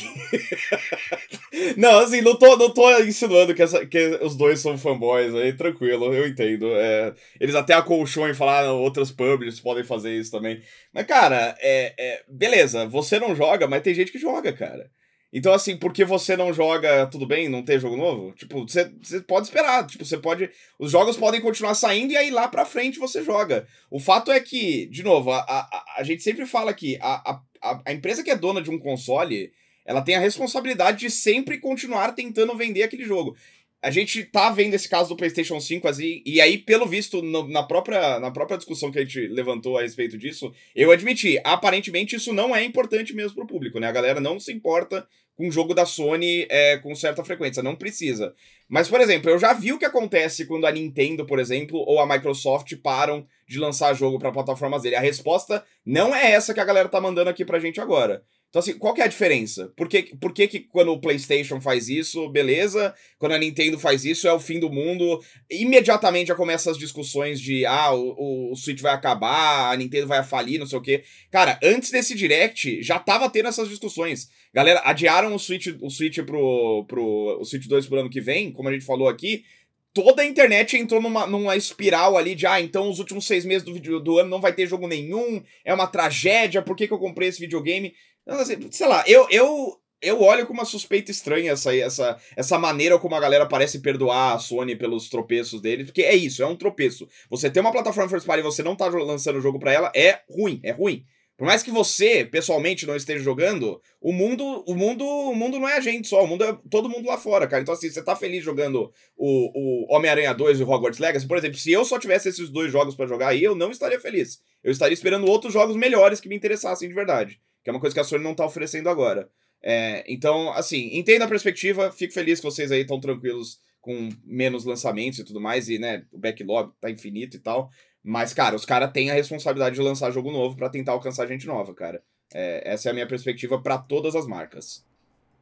[1.76, 5.52] não, assim, não tô, não tô insinuando que, essa, que os dois são fanboys aí,
[5.52, 6.66] tranquilo, eu entendo.
[6.74, 10.62] É, eles até acolcham e falaram, outras publishers podem fazer isso também.
[10.94, 14.90] Mas, cara, é, é, beleza, você não joga, mas tem gente que joga, cara.
[15.32, 18.32] Então, assim, porque você não joga, tudo bem, não ter jogo novo?
[18.32, 19.86] Tipo, você, você pode esperar.
[19.86, 20.50] Tipo, você pode.
[20.78, 23.66] Os jogos podem continuar saindo e aí lá pra frente você joga.
[23.90, 27.82] O fato é que, de novo, a, a, a gente sempre fala que a, a,
[27.86, 29.50] a empresa que é dona de um console,
[29.86, 33.34] ela tem a responsabilidade de sempre continuar tentando vender aquele jogo.
[33.82, 37.48] A gente tá vendo esse caso do PlayStation 5 assim, e aí, pelo visto, no,
[37.48, 42.14] na, própria, na própria discussão que a gente levantou a respeito disso, eu admiti, aparentemente
[42.14, 43.88] isso não é importante mesmo pro público, né?
[43.88, 45.04] A galera não se importa
[45.36, 48.34] com jogo da Sony é, com certa frequência, não precisa.
[48.68, 52.00] Mas, por exemplo, eu já vi o que acontece quando a Nintendo, por exemplo, ou
[52.00, 54.96] a Microsoft param de lançar jogo para plataformas dele.
[54.96, 58.22] A resposta não é essa que a galera tá mandando aqui pra gente agora.
[58.52, 59.72] Então, assim, qual que é a diferença?
[59.74, 62.94] Por que, por que, que quando o PlayStation faz isso, beleza?
[63.18, 65.24] Quando a Nintendo faz isso, é o fim do mundo?
[65.50, 70.22] Imediatamente já começam as discussões de, ah, o, o Switch vai acabar, a Nintendo vai
[70.22, 71.02] falir, não sei o quê.
[71.30, 74.28] Cara, antes desse Direct, já tava tendo essas discussões.
[74.52, 78.52] Galera, adiaram o Switch, o Switch pro, pro o Switch 2 pro ano que vem,
[78.52, 79.46] como a gente falou aqui.
[79.94, 83.62] Toda a internet entrou numa, numa espiral ali de, ah, então os últimos seis meses
[83.62, 86.98] do, do ano não vai ter jogo nenhum, é uma tragédia, por que, que eu
[86.98, 87.94] comprei esse videogame?
[88.26, 92.98] Assim, sei lá, eu, eu, eu olho com uma suspeita estranha essa, essa, essa maneira
[92.98, 96.56] como a galera parece perdoar a Sony pelos tropeços deles, porque é isso, é um
[96.56, 97.08] tropeço.
[97.30, 99.92] Você ter uma plataforma first party e você não tá lançando o jogo para ela
[99.94, 101.04] é ruim, é ruim.
[101.36, 105.68] Por mais que você, pessoalmente, não esteja jogando, o mundo, o mundo, o mundo não
[105.68, 107.62] é a gente só, o mundo é todo mundo lá fora, cara.
[107.62, 111.38] Então, assim, você tá feliz jogando o, o Homem-Aranha 2 e o Hogwarts Legacy, por
[111.38, 114.40] exemplo, se eu só tivesse esses dois jogos para jogar aí, eu não estaria feliz.
[114.62, 117.94] Eu estaria esperando outros jogos melhores que me interessassem de verdade que é uma coisa
[117.94, 119.28] que a Sony não tá oferecendo agora.
[119.62, 124.64] É, então, assim, entenda a perspectiva, fico feliz que vocês aí estão tranquilos com menos
[124.64, 127.70] lançamentos e tudo mais, e, né, o backlog tá infinito e tal.
[128.02, 131.46] Mas, cara, os caras têm a responsabilidade de lançar jogo novo para tentar alcançar gente
[131.46, 132.02] nova, cara.
[132.34, 134.84] É, essa é a minha perspectiva para todas as marcas.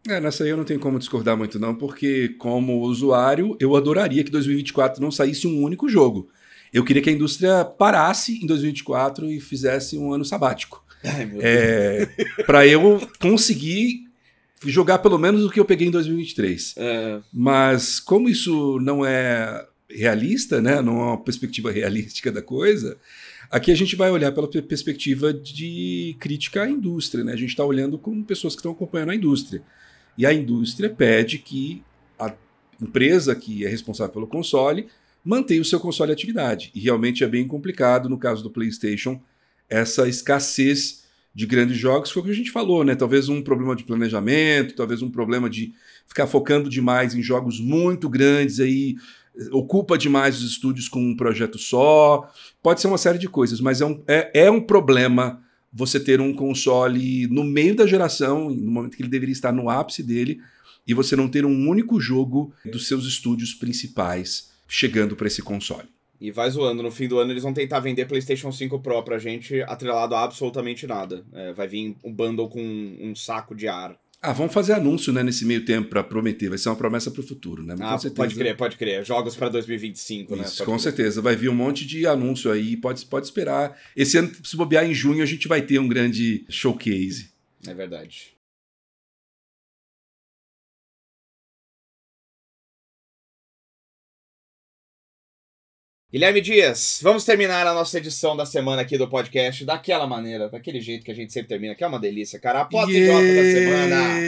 [0.09, 4.25] É, nessa aí eu não tenho como discordar muito, não, porque, como usuário, eu adoraria
[4.25, 6.31] que 2024 não saísse um único jogo.
[6.73, 10.85] Eu queria que a indústria parasse em 2024 e fizesse um ano sabático.
[11.41, 12.09] É,
[12.45, 14.11] para eu conseguir
[14.65, 16.75] jogar pelo menos o que eu peguei em 2023.
[16.77, 17.21] É.
[17.33, 22.97] Mas como isso não é realista, né, não é uma perspectiva realística da coisa,
[23.51, 27.25] aqui a gente vai olhar pela perspectiva de crítica à indústria.
[27.25, 27.33] Né?
[27.33, 29.63] A gente está olhando com pessoas que estão acompanhando a indústria.
[30.19, 31.83] E a indústria pede que
[32.19, 32.35] a
[32.81, 34.89] empresa que é responsável pelo console
[35.25, 36.71] mantenha o seu console em atividade.
[36.75, 39.21] E realmente é bem complicado no caso do PlayStation
[39.71, 42.97] essa escassez de grandes jogos foi o que a gente falou, né?
[42.97, 45.73] Talvez um problema de planejamento, talvez um problema de
[46.07, 48.97] ficar focando demais em jogos muito grandes aí,
[49.53, 52.29] ocupa demais os estúdios com um projeto só.
[52.61, 55.41] Pode ser uma série de coisas, mas é um, é, é um problema
[55.73, 59.71] você ter um console no meio da geração, no momento que ele deveria estar no
[59.71, 60.41] ápice dele,
[60.85, 65.89] e você não ter um único jogo dos seus estúdios principais chegando para esse console.
[66.21, 66.83] E vai zoando.
[66.83, 70.23] No fim do ano eles vão tentar vender PlayStation 5 Pro pra gente atrelado a
[70.23, 71.25] absolutamente nada.
[71.33, 73.99] É, vai vir um bundle com um saco de ar.
[74.23, 76.51] Ah, vamos fazer anúncio, né, nesse meio tempo para prometer.
[76.51, 77.75] Vai ser uma promessa para o futuro, né?
[77.81, 79.03] ah, pode crer, pode crer.
[79.03, 80.47] Jogos para 2025, Isso, né?
[80.47, 80.81] Isso, com crer.
[80.81, 81.23] certeza.
[81.23, 83.81] Vai vir um monte de anúncio aí, pode, pode esperar.
[83.97, 87.31] Esse ano, se bobear em junho, a gente vai ter um grande showcase.
[87.67, 88.35] É verdade.
[96.13, 100.81] Guilherme Dias, vamos terminar a nossa edição da semana aqui do podcast daquela maneira, daquele
[100.81, 102.63] jeito que a gente sempre termina, que é uma delícia, cara.
[102.63, 104.19] A pota idiota da semana.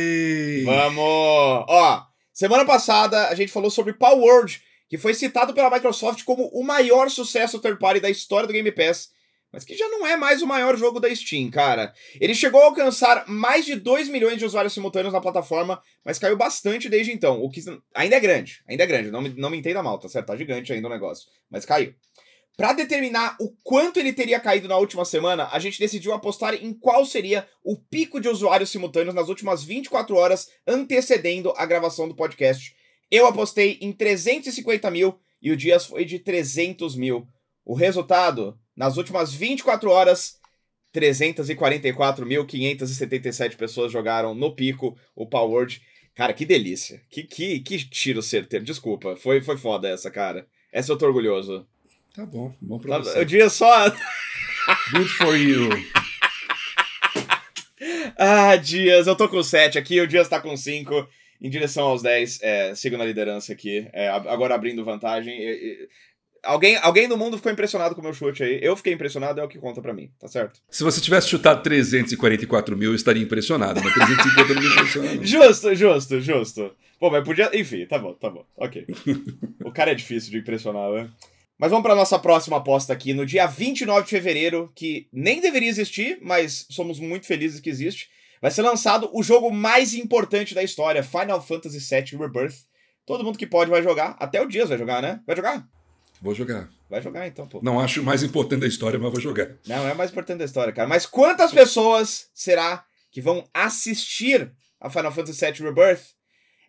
[0.64, 1.64] Vamos!
[1.68, 6.44] Ó, semana passada a gente falou sobre Power Word, que foi citado pela Microsoft como
[6.52, 9.10] o maior sucesso third party da história do Game Pass
[9.52, 11.92] mas que já não é mais o maior jogo da Steam, cara.
[12.20, 16.36] Ele chegou a alcançar mais de 2 milhões de usuários simultâneos na plataforma, mas caiu
[16.36, 17.60] bastante desde então, o que
[17.94, 20.28] ainda é grande, ainda é grande, não me, não me entenda mal, tá certo?
[20.28, 21.94] Tá gigante ainda o negócio, mas caiu.
[22.56, 26.72] Para determinar o quanto ele teria caído na última semana, a gente decidiu apostar em
[26.72, 32.14] qual seria o pico de usuários simultâneos nas últimas 24 horas antecedendo a gravação do
[32.14, 32.74] podcast.
[33.10, 37.26] Eu apostei em 350 mil e o Dias foi de 300 mil.
[37.64, 40.38] O resultado, nas últimas 24 horas,
[40.94, 45.68] 344.577 pessoas jogaram no pico o Power
[46.14, 47.00] Cara, que delícia.
[47.08, 48.64] Que, que, que tiro certeiro.
[48.64, 50.46] Desculpa, foi, foi foda essa, cara.
[50.70, 51.66] Essa eu tô orgulhoso.
[52.14, 53.20] Tá bom, bom pra tá, você.
[53.20, 53.88] O dia só.
[54.92, 55.68] Good for you.
[58.18, 61.08] ah, Dias, eu tô com 7 aqui, o Dias tá com 5
[61.40, 62.42] em direção aos 10.
[62.42, 63.88] É, sigo na liderança aqui.
[63.94, 65.34] É, agora abrindo vantagem.
[66.42, 68.58] Alguém, alguém no mundo ficou impressionado com o meu chute aí.
[68.60, 70.60] Eu fiquei impressionado, é o que conta para mim, tá certo?
[70.68, 75.24] Se você tivesse chutado 344 mil, eu estaria impressionado, mas 350 não me impressiona.
[75.24, 76.72] Justo, justo, justo.
[76.98, 77.50] Pô, mas podia.
[77.54, 78.44] Enfim, tá bom, tá bom.
[78.56, 78.86] Ok.
[79.64, 81.10] o cara é difícil de impressionar, né?
[81.58, 85.68] Mas vamos para nossa próxima aposta aqui, no dia 29 de fevereiro, que nem deveria
[85.68, 88.08] existir, mas somos muito felizes que existe.
[88.40, 92.66] Vai ser lançado o jogo mais importante da história, Final Fantasy VII Rebirth.
[93.06, 95.20] Todo mundo que pode vai jogar, até o Dias vai jogar, né?
[95.24, 95.64] Vai jogar?
[96.22, 96.70] Vou jogar.
[96.88, 97.60] Vai jogar então, pô.
[97.62, 99.50] Não acho mais importante da história, mas vou jogar.
[99.66, 100.88] Não, é o mais importante da história, cara.
[100.88, 106.14] Mas quantas pessoas será que vão assistir a Final Fantasy VII Rebirth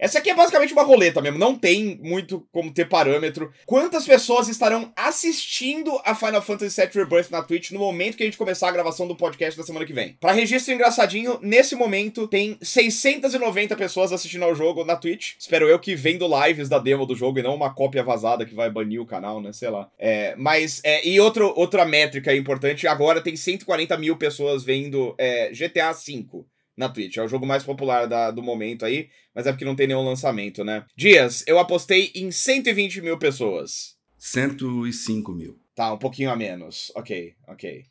[0.03, 3.53] essa aqui é basicamente uma roleta mesmo, não tem muito como ter parâmetro.
[3.65, 8.25] Quantas pessoas estarão assistindo a Final Fantasy VII Rebirth na Twitch no momento que a
[8.25, 10.17] gente começar a gravação do podcast da semana que vem?
[10.19, 15.35] Para registro engraçadinho, nesse momento tem 690 pessoas assistindo ao jogo na Twitch.
[15.39, 18.53] Espero eu que vendo lives da demo do jogo e não uma cópia vazada que
[18.53, 19.53] vai banir o canal, né?
[19.53, 19.89] Sei lá.
[19.97, 25.49] É, mas, é, e outro, outra métrica importante, agora tem 140 mil pessoas vendo é,
[25.51, 26.43] GTA V
[26.76, 27.17] na Twitch.
[27.17, 30.03] É o jogo mais popular da, do momento aí, mas é porque não tem nenhum
[30.03, 30.86] lançamento, né?
[30.95, 33.95] Dias, eu apostei em 120 mil pessoas.
[34.17, 35.59] 105 mil.
[35.76, 36.91] Tá, um pouquinho a menos.
[36.95, 37.86] Ok, ok.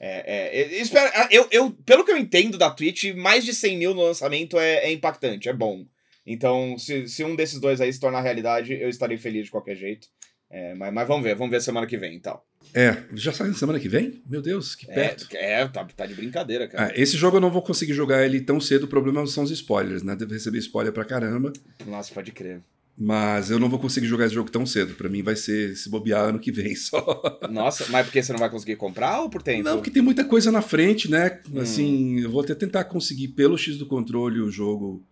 [0.00, 3.78] É, é, espero, ah, eu, eu, pelo que eu entendo da Twitch, mais de 100
[3.78, 5.86] mil no lançamento é, é impactante, é bom.
[6.26, 9.76] Então, se, se um desses dois aí se tornar realidade, eu estarei feliz de qualquer
[9.76, 10.08] jeito.
[10.56, 12.40] É, mas, mas, vamos ver, vamos ver semana que vem então.
[12.72, 14.22] É, já sai na semana que vem?
[14.24, 15.26] Meu Deus, que perto.
[15.32, 16.86] É, é tá, tá de brincadeira, cara.
[16.86, 19.50] Ah, esse jogo eu não vou conseguir jogar ele tão cedo, o problema são os
[19.50, 20.14] spoilers, né?
[20.14, 21.52] Deve receber spoiler pra caramba.
[21.84, 22.60] Nossa, pode crer.
[22.96, 24.94] Mas eu não vou conseguir jogar esse jogo tão cedo.
[24.94, 27.20] Para mim vai ser se bobear ano que vem só.
[27.50, 29.64] Nossa, mas porque você não vai conseguir comprar ou por tempo?
[29.64, 31.40] Não, porque tem muita coisa na frente, né?
[31.52, 31.60] Hum.
[31.60, 35.04] Assim, eu vou até tentar conseguir pelo X do controle o jogo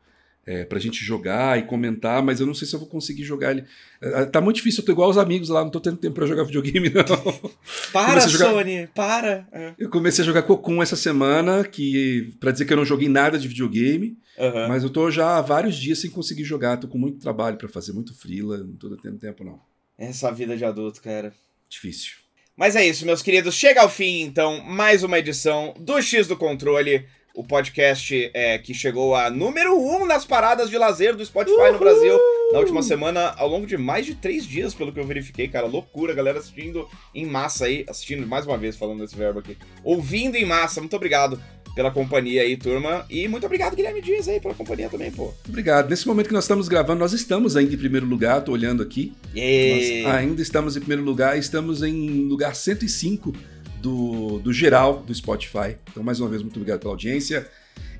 [0.45, 3.53] é, pra gente jogar e comentar, mas eu não sei se eu vou conseguir jogar
[3.53, 3.64] ele.
[4.01, 6.26] É, tá muito difícil, eu tô igual os amigos lá, não tô tendo tempo pra
[6.26, 7.53] jogar videogame, não.
[7.93, 8.51] Para, jogar...
[8.51, 9.47] Sony, para!
[9.53, 9.74] É.
[9.78, 13.38] Eu comecei a jogar Cocum essa semana, que para dizer que eu não joguei nada
[13.38, 14.68] de videogame, uhum.
[14.68, 17.68] mas eu tô já há vários dias sem conseguir jogar, tô com muito trabalho para
[17.68, 19.61] fazer, muito frila, não tô tendo tempo, não.
[19.97, 21.32] Essa vida de adulto, cara.
[21.68, 22.22] Difícil.
[22.57, 23.55] Mas é isso, meus queridos.
[23.55, 28.74] Chega ao fim, então, mais uma edição do X do Controle o podcast é, que
[28.74, 31.72] chegou a número 1 um nas paradas de lazer do Spotify Uhul!
[31.72, 32.18] no Brasil
[32.53, 35.66] na última semana, ao longo de mais de três dias, pelo que eu verifiquei, cara.
[35.66, 39.57] Loucura, galera assistindo em massa aí, assistindo mais uma vez, falando desse verbo aqui.
[39.83, 41.41] Ouvindo em massa, muito obrigado
[41.74, 43.07] pela companhia aí, turma.
[43.09, 45.33] E muito obrigado, Guilherme Dias, aí, pela companhia também, pô.
[45.49, 45.89] Obrigado.
[45.89, 49.14] Nesse momento que nós estamos gravando, nós estamos ainda em primeiro lugar, tô olhando aqui.
[49.35, 50.09] Yeah.
[50.09, 53.33] Nós ainda estamos em primeiro lugar, estamos em lugar 105
[53.83, 55.76] do, do geral do Spotify.
[55.91, 57.47] Então, mais uma vez, muito obrigado pela audiência.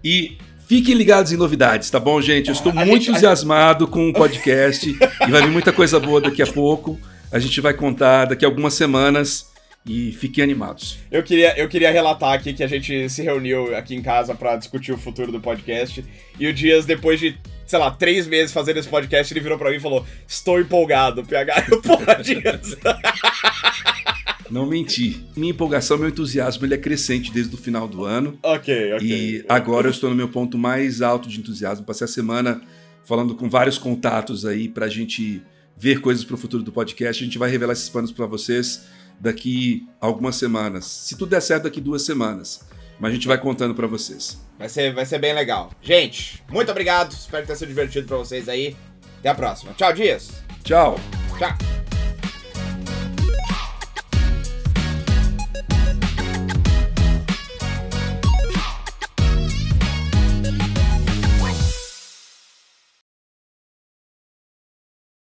[0.03, 2.47] E Fiquem ligados em novidades, tá bom, gente?
[2.47, 3.89] Eu estou a muito gente, entusiasmado a...
[3.89, 6.99] com o podcast e vai vir muita coisa boa daqui a pouco.
[7.31, 9.53] A gente vai contar daqui a algumas semanas
[9.85, 10.99] e fiquem animados.
[11.11, 14.57] Eu queria, eu queria relatar aqui que a gente se reuniu aqui em casa para
[14.57, 16.03] discutir o futuro do podcast
[16.39, 19.69] e o Dias, depois de, sei lá, três meses fazendo esse podcast, ele virou para
[19.69, 21.67] mim e falou: Estou empolgado, PH.
[21.71, 22.79] Eu, porra, Dias.
[24.53, 25.27] Não menti.
[25.35, 28.39] Minha empolgação, meu entusiasmo, ele é crescente desde o final do ano.
[28.43, 29.09] Ok, ok.
[29.09, 31.87] E agora eu estou no meu ponto mais alto de entusiasmo.
[31.87, 32.61] Passei a semana
[33.03, 35.43] falando com vários contatos aí pra gente
[35.75, 37.23] ver coisas pro futuro do podcast.
[37.23, 38.85] A gente vai revelar esses planos para vocês
[39.19, 40.85] daqui algumas semanas.
[40.85, 42.61] Se tudo der certo, daqui duas semanas.
[43.01, 44.39] Mas a gente vai contando para vocês.
[44.59, 45.73] Vai ser, vai ser bem legal.
[45.81, 47.11] Gente, muito obrigado.
[47.13, 48.77] Espero que tenha sido divertido para vocês aí.
[49.19, 49.73] Até a próxima.
[49.73, 50.31] Tchau, Dias.
[50.63, 51.01] Tchau.
[51.39, 51.92] Tchau.